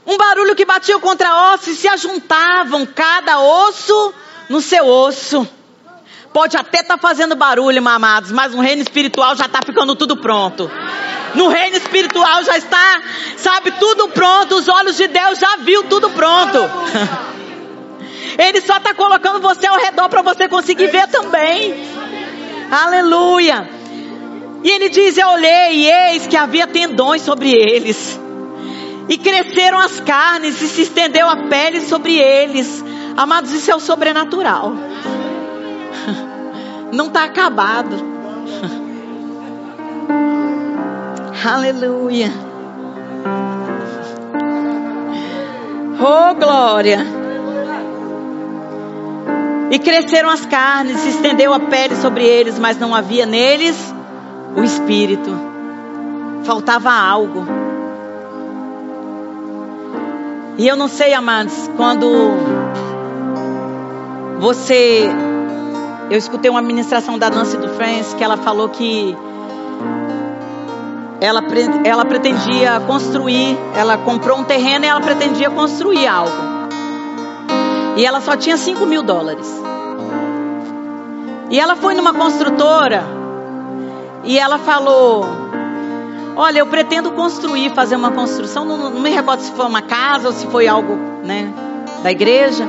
[0.06, 4.14] Um barulho que batia contra osso e se ajuntavam, cada osso
[4.50, 5.48] no seu osso.
[6.34, 10.18] Pode até estar tá fazendo barulho, mamados, mas no reino espiritual já está ficando tudo
[10.18, 10.70] pronto.
[11.36, 13.02] No reino espiritual já está,
[13.38, 14.56] sabe, tudo pronto.
[14.56, 16.60] Os olhos de Deus já viu tudo pronto.
[18.38, 21.88] Ele só está colocando você ao redor para você conseguir ver também.
[22.72, 23.70] Aleluia.
[24.64, 28.20] E ele diz: Eu olhei e eis que havia tendões sobre eles.
[29.10, 32.82] E cresceram as carnes e se estendeu a pele sobre eles.
[33.18, 34.72] Amados, isso é o sobrenatural.
[36.92, 37.96] Não está acabado.
[41.46, 42.32] Aleluia.
[46.06, 47.00] Oh, glória.
[49.72, 53.78] E cresceram as carnes, se estendeu a pele sobre eles, mas não havia neles
[54.56, 55.32] o espírito.
[56.44, 57.63] Faltava algo.
[60.58, 62.08] E eu não sei, amados, quando
[64.40, 65.10] você.
[66.12, 69.18] Eu escutei uma ministração da Nancy do Friends que ela falou que
[71.20, 71.42] ela,
[71.86, 76.54] ela pretendia construir, ela comprou um terreno e ela pretendia construir algo.
[77.96, 79.48] E ela só tinha 5 mil dólares.
[81.50, 83.04] E ela foi numa construtora
[84.24, 85.43] e ela falou:
[86.36, 88.66] Olha, eu pretendo construir, fazer uma construção.
[88.66, 91.54] Não, não me recordo se foi uma casa ou se foi algo, né?
[92.04, 92.68] da igreja.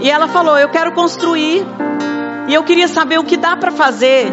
[0.00, 1.66] E ela falou: Eu quero construir.
[2.46, 4.30] E eu queria saber o que dá para fazer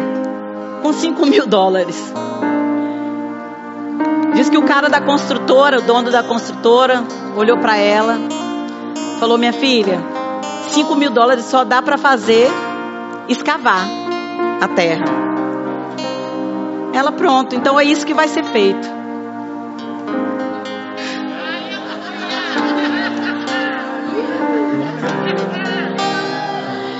[0.82, 2.12] com 5 mil dólares.
[4.34, 7.02] Diz que o cara da construtora, o dono da construtora,
[7.34, 8.18] olhou para ela,
[9.18, 9.98] falou: Minha filha,
[10.70, 12.48] 5 mil dólares só dá para fazer
[13.28, 13.88] escavar
[14.60, 15.37] a terra.
[16.98, 18.88] Ela, pronto, então é isso que vai ser feito.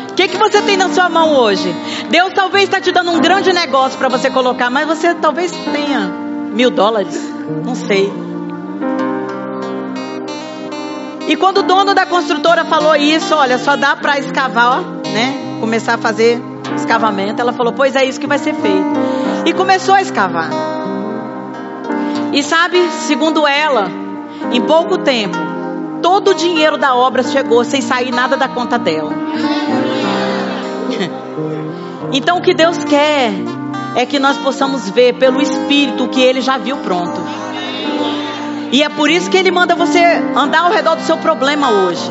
[0.08, 1.74] O que, que você tem na sua mão hoje?
[2.10, 6.02] Deus talvez está te dando um grande negócio para você colocar, mas você talvez tenha
[6.52, 7.20] mil dólares,
[7.64, 8.12] não sei.
[11.26, 14.80] E quando o dono da construtora falou isso, olha, só dá para escavar,
[15.12, 15.58] né?
[15.58, 16.40] Começar a fazer
[16.76, 17.40] escavamento.
[17.40, 19.17] Ela falou, pois é isso que vai ser feito.
[19.44, 20.50] E começou a escavar.
[22.32, 23.88] E sabe, segundo ela,
[24.52, 25.38] em pouco tempo,
[26.02, 29.12] todo o dinheiro da obra chegou sem sair nada da conta dela.
[32.10, 33.30] Então o que Deus quer
[33.94, 37.20] é que nós possamos ver pelo Espírito o que Ele já viu pronto.
[38.72, 40.02] E é por isso que Ele manda você
[40.34, 42.10] andar ao redor do seu problema hoje.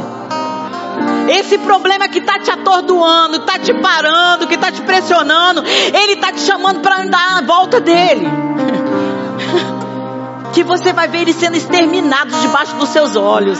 [1.29, 6.31] Esse problema que está te atordoando, está te parando, que está te pressionando, Ele está
[6.31, 8.27] te chamando para andar à volta dele.
[10.53, 13.59] que você vai ver ele sendo exterminado debaixo dos seus olhos.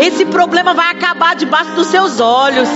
[0.00, 2.68] Esse problema vai acabar debaixo dos seus olhos.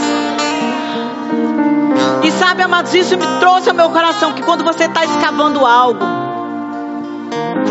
[2.22, 6.04] E sabe, amados, isso me trouxe ao meu coração que quando você está escavando algo,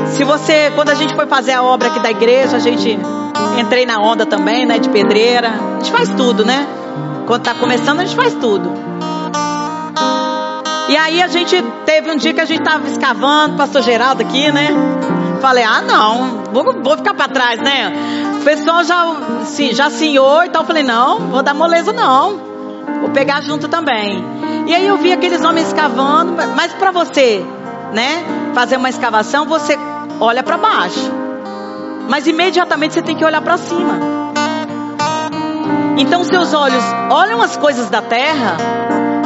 [0.08, 3.00] se você, quando a gente foi fazer a obra aqui da igreja, a gente
[3.60, 5.50] entrei na onda também, né, de pedreira.
[5.50, 6.68] A gente faz tudo, né?
[7.28, 8.72] Quando está começando, a gente faz tudo.
[10.90, 14.52] E aí a gente teve um dia que a gente estava escavando, pastor Geraldo aqui,
[14.52, 14.70] né?
[15.42, 17.94] Falei, ah não, vou, vou ficar para trás, né?
[18.42, 19.06] O pessoal já,
[19.46, 22.38] sim, já senhor, então eu falei, não, vou dar moleza não.
[23.00, 24.24] Vou pegar junto também.
[24.68, 27.44] E aí eu vi aqueles homens escavando, mas para você,
[27.94, 29.78] né, fazer uma escavação, você
[30.20, 31.12] olha para baixo.
[32.12, 33.98] Mas imediatamente você tem que olhar para cima.
[35.98, 38.58] Então seus olhos olham as coisas da terra,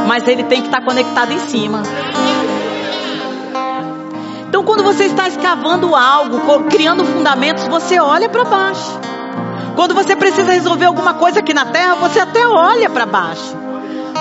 [0.08, 1.82] mas ele tem que estar conectado em cima.
[4.48, 9.00] Então quando você está escavando algo, criando fundamentos, você olha para baixo.
[9.76, 13.58] Quando você precisa resolver alguma coisa aqui na terra, você até olha para baixo.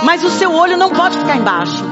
[0.03, 1.85] Mas o seu olho não pode ficar embaixo.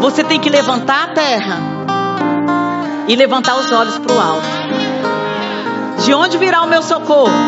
[0.00, 1.77] Você tem que levantar a terra
[3.08, 4.46] e levantar os olhos para o alto.
[6.04, 7.32] De onde virá o meu socorro?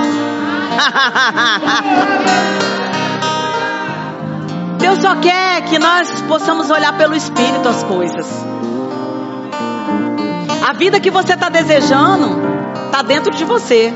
[4.78, 8.26] Deus só quer que nós possamos olhar pelo Espírito as coisas.
[10.66, 12.40] A vida que você está desejando
[12.86, 13.92] está dentro de você.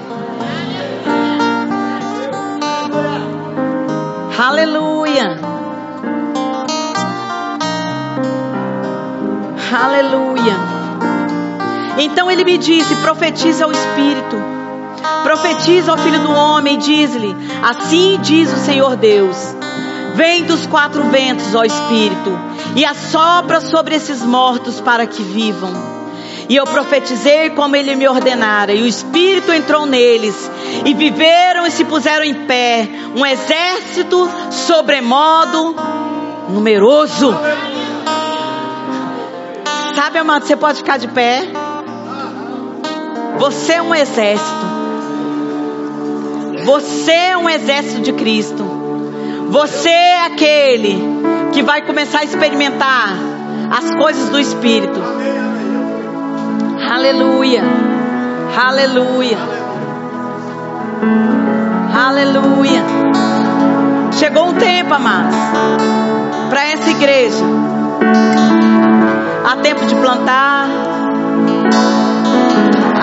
[4.38, 5.40] Aleluia.
[9.72, 10.73] Aleluia.
[11.98, 14.36] Então ele me disse: profetiza ao Espírito,
[15.22, 19.36] profetiza ao Filho do Homem, diz-lhe: Assim diz o Senhor Deus.
[20.14, 22.38] Vem dos quatro ventos, ó Espírito,
[22.76, 25.72] e assopra sobre esses mortos para que vivam.
[26.48, 30.50] E eu profetizei como ele me ordenara, e o Espírito entrou neles,
[30.84, 35.74] e viveram e se puseram em pé, um exército sobremodo
[36.50, 37.34] numeroso.
[39.96, 41.63] Sabe, amado, você pode ficar de pé.
[43.38, 44.74] Você é um exército.
[46.64, 48.64] Você é um exército de Cristo.
[49.50, 50.98] Você é aquele
[51.52, 53.14] que vai começar a experimentar
[53.70, 55.00] as coisas do Espírito.
[56.90, 57.62] Aleluia.
[58.56, 59.38] Aleluia.
[62.06, 62.82] Aleluia.
[64.12, 65.36] Chegou um tempo, amados,
[66.48, 67.44] para essa igreja.
[69.44, 70.68] Há tempo de plantar,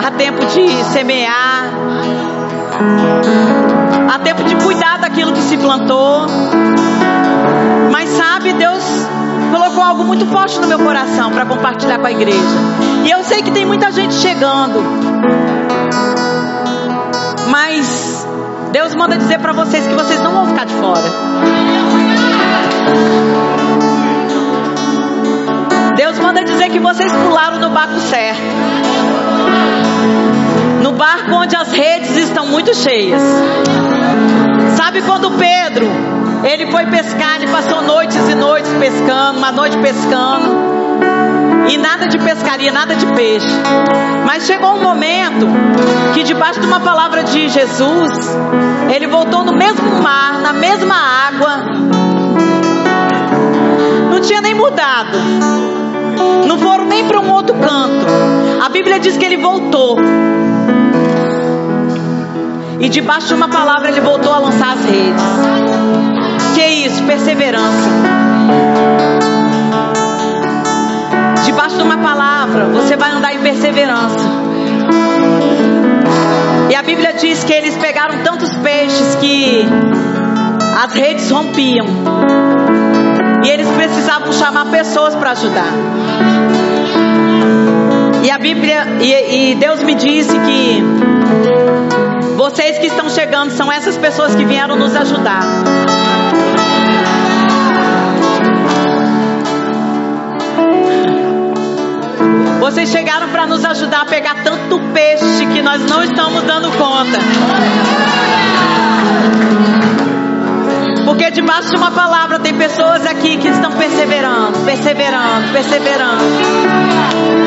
[0.03, 1.69] há tempo de semear,
[4.11, 6.25] há tempo de cuidar daquilo que se plantou.
[7.91, 8.83] Mas sabe, Deus
[9.51, 12.39] colocou algo muito forte no meu coração para compartilhar com a igreja.
[13.05, 14.81] E eu sei que tem muita gente chegando.
[17.49, 18.25] Mas
[18.71, 21.11] Deus manda dizer para vocês que vocês não vão ficar de fora.
[25.95, 28.41] Deus manda dizer que vocês pularam no barco certo.
[30.81, 33.21] No barco onde as redes estão muito cheias.
[34.75, 35.87] Sabe quando Pedro
[36.43, 40.71] ele foi pescar, ele passou noites e noites pescando, uma noite pescando.
[41.69, 43.47] E nada de pescaria, nada de peixe.
[44.25, 45.47] Mas chegou um momento
[46.13, 48.11] que, debaixo de uma palavra de Jesus,
[48.93, 51.57] ele voltou no mesmo mar, na mesma água.
[54.09, 55.17] Não tinha nem mudado.
[56.47, 58.05] Não foram nem para um outro canto.
[58.63, 59.97] A Bíblia diz que ele voltou.
[62.79, 65.23] E debaixo de uma palavra ele voltou a lançar as redes.
[66.55, 67.03] Que isso?
[67.03, 67.89] Perseverança.
[71.45, 74.29] Debaixo de uma palavra, você vai andar em perseverança.
[76.69, 79.65] E a Bíblia diz que eles pegaram tantos peixes que
[80.83, 81.85] as redes rompiam.
[83.43, 85.71] E eles precisavam chamar pessoas para ajudar.
[88.23, 90.83] E a Bíblia, e, e Deus me disse que
[92.37, 95.41] vocês que estão chegando são essas pessoas que vieram nos ajudar.
[102.59, 107.19] Vocês chegaram para nos ajudar a pegar tanto peixe que nós não estamos dando conta.
[111.11, 116.23] Porque debaixo de uma palavra tem pessoas aqui que estão perseverando, perseverando, perseverando.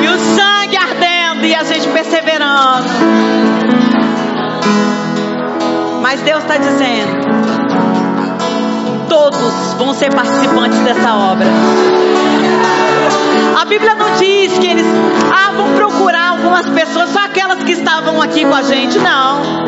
[0.03, 2.89] E o sangue ardendo e a gente perseverando.
[6.03, 7.25] Mas Deus está dizendo:
[9.09, 11.49] todos vão ser participantes dessa obra.
[13.63, 14.87] A Bíblia não diz que eles
[15.33, 19.65] ah, vão procurar algumas pessoas, só aquelas que estavam aqui com a gente, não.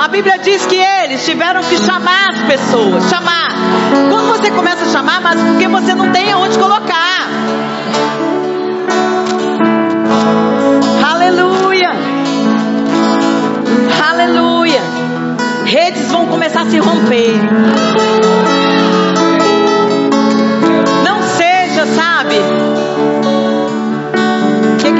[0.00, 0.76] A Bíblia diz que
[1.12, 3.48] eles tiveram que chamar as pessoas, chamar.
[4.08, 7.28] Quando você começa a chamar, mas porque você não tem aonde colocar.
[11.06, 11.90] Aleluia.
[14.10, 14.80] Aleluia.
[15.66, 17.34] Redes vão começar a se romper.
[21.04, 22.36] Não seja, sabe?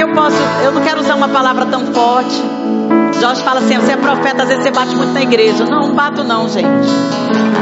[0.03, 2.62] eu posso, eu não quero usar uma palavra tão forte.
[3.23, 5.64] Jorge fala assim: você é profeta, às vezes você bate muito na igreja.
[5.64, 6.66] Não, não bato, não, gente.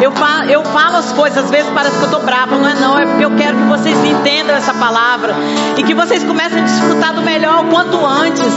[0.02, 2.74] Eu falo, eu falo as coisas, às vezes parece que eu estou brava, não é
[2.76, 5.34] não, é porque eu quero que vocês entendam essa palavra
[5.76, 8.54] e que vocês comecem a desfrutar do melhor o quanto antes.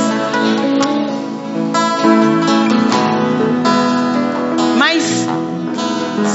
[4.77, 5.27] Mas,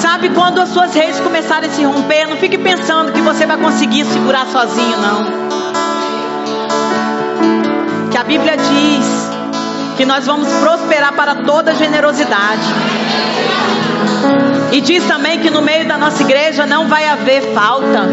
[0.03, 3.57] sabe, quando as suas redes começarem a se romper, não fique pensando que você vai
[3.57, 5.49] conseguir segurar sozinho, não
[8.11, 9.18] que a Bíblia diz
[9.99, 12.63] que nós vamos prosperar para toda generosidade.
[14.71, 18.09] E diz também que no meio da nossa igreja não vai haver falta.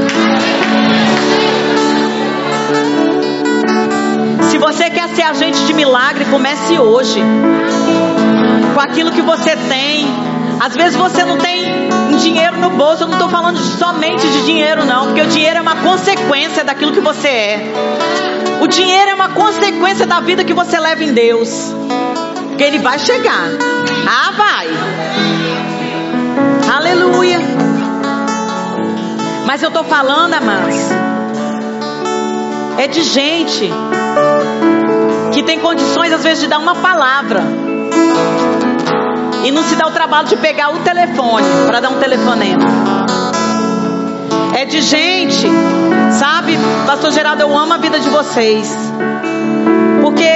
[4.50, 7.22] Se você quer ser agente de milagre, comece hoje.
[8.74, 10.08] Com aquilo que você tem.
[10.60, 13.04] Às vezes você não tem dinheiro no bolso.
[13.04, 15.06] Eu não estou falando somente de dinheiro, não.
[15.06, 17.74] Porque o dinheiro é uma consequência daquilo que você é.
[18.66, 21.72] O dinheiro é uma consequência da vida que você leva em Deus.
[22.48, 23.48] Porque ele vai chegar.
[24.10, 24.68] Ah, vai.
[26.76, 27.38] Aleluia.
[29.46, 30.78] Mas eu estou falando, amados,
[32.80, 33.70] é de gente
[35.32, 37.44] que tem condições, às vezes, de dar uma palavra
[39.44, 42.66] e não se dá o trabalho de pegar o telefone para dar um telefonema.
[44.58, 45.48] É de gente
[46.12, 48.74] Sabe, Pastor Geraldo, eu amo a vida de vocês.
[50.02, 50.30] Porque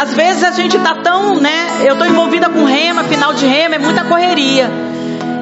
[0.00, 1.82] às vezes a gente tá tão, né?
[1.84, 4.70] Eu tô envolvida com rema, final de rema, é muita correria.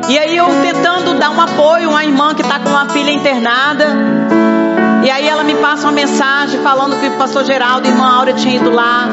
[0.08, 3.12] E aí eu tentando dar um apoio a uma irmã que tá com uma filha
[3.12, 3.86] internada.
[5.04, 8.16] E aí ela me passa uma mensagem falando que o pastor Geraldo e a irmã
[8.16, 9.06] Áurea tinham ido lá.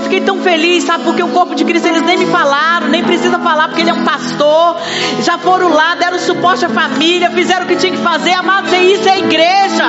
[0.00, 1.04] Eu fiquei tão feliz, sabe?
[1.04, 3.92] Porque o corpo de Cristo eles nem me falaram, nem precisa falar porque ele é
[3.92, 4.76] um pastor.
[5.20, 8.32] Já foram lá, deram suporte à família, fizeram o que tinha que fazer.
[8.32, 9.84] Amados, é isso é igreja.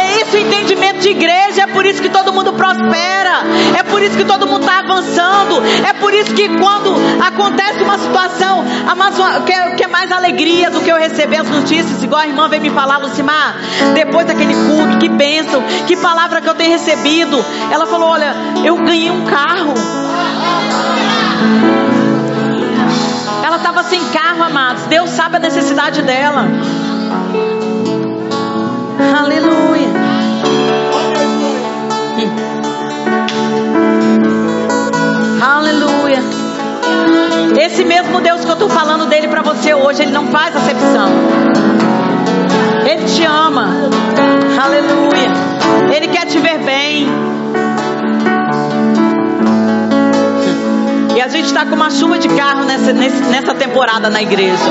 [0.00, 1.62] É isso o entendimento de igreja.
[1.62, 3.44] É por isso que todo mundo prospera.
[3.78, 5.62] É por isso que todo mundo está avançando.
[5.86, 10.70] É por isso que quando acontece uma situação, amados, que é, que é mais alegria
[10.70, 13.56] do que eu receber as notícias, igual a irmã veio me falar, Lucimar,
[13.94, 17.44] depois daquele culto, que bênção, que palavra que eu tenho recebido.
[17.70, 19.74] Ela falou: Olha, eu ganhei um carro.
[23.44, 24.84] Ela estava sem carro, amados.
[24.84, 26.46] Deus sabe a necessidade dela.
[29.18, 29.88] Aleluia.
[35.42, 36.22] Aleluia.
[37.58, 41.10] Esse mesmo Deus que eu estou falando dele para você hoje, ele não faz acepção.
[42.86, 43.68] Ele te ama.
[44.62, 45.30] Aleluia.
[45.94, 47.39] Ele quer te ver bem.
[51.20, 54.64] E a gente está com uma chuva de carro nessa, nessa temporada na igreja.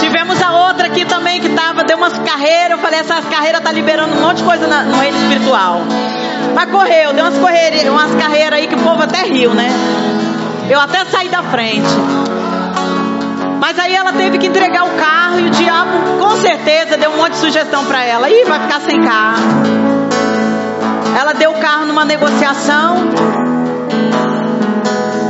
[0.00, 0.88] Tivemos a outra
[1.20, 4.42] mãe que tava, deu umas carreiras, eu falei, essas carreiras tá liberando um monte de
[4.42, 5.82] coisa na, no reino espiritual.
[6.52, 7.38] Mas correu, deu umas,
[7.88, 9.70] umas carreiras aí que o povo até riu, né?
[10.68, 11.86] Eu até saí da frente.
[13.60, 17.18] Mas aí ela teve que entregar o carro e o diabo, com certeza, deu um
[17.18, 18.28] monte de sugestão para ela.
[18.28, 19.91] Ih, vai ficar sem carro.
[21.18, 23.08] Ela deu o carro numa negociação.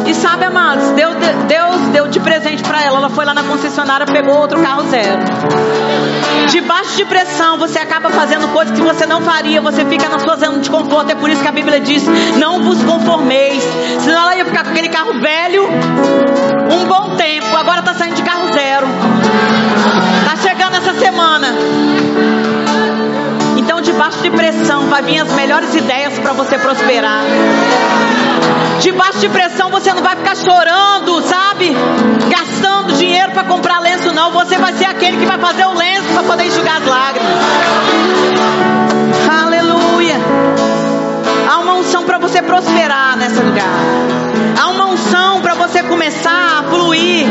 [0.06, 1.14] E sabe, amados, Deus,
[1.48, 2.98] Deus deu de presente para ela.
[2.98, 5.22] Ela foi lá na concessionária, pegou outro carro zero.
[6.48, 9.60] Debaixo de pressão, você acaba fazendo coisas que você não faria.
[9.60, 11.12] Você fica na sua zona de conforto.
[11.12, 12.04] É por isso que a Bíblia diz:
[12.36, 13.62] não vos conformeis.
[14.00, 15.68] Senão ela ia ficar com aquele carro velho
[16.70, 17.56] um bom tempo.
[17.56, 18.86] Agora está saindo de carro zero.
[20.20, 21.48] Está chegando essa semana.
[24.02, 27.20] Debaixo de pressão, vai vir as melhores ideias para você prosperar.
[28.80, 31.72] Debaixo de pressão você não vai ficar chorando, sabe?
[32.28, 34.32] Gastando dinheiro para comprar lenço, não.
[34.32, 37.32] Você vai ser aquele que vai fazer o lenço para poder enxugar as lágrimas.
[39.44, 40.16] Aleluia.
[41.48, 43.70] Há uma unção para você prosperar nesse lugar.
[44.60, 47.28] Há uma unção para você começar a fluir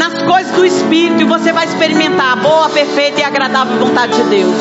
[0.00, 4.22] nas coisas do Espírito e você vai experimentar a boa, perfeita e agradável vontade de
[4.30, 4.56] Deus.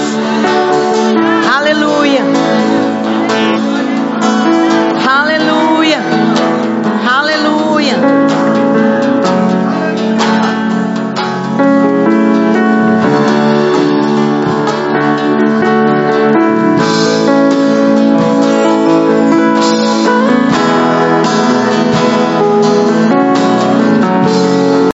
[1.56, 2.22] Aleluia.
[5.08, 6.39] Aleluia.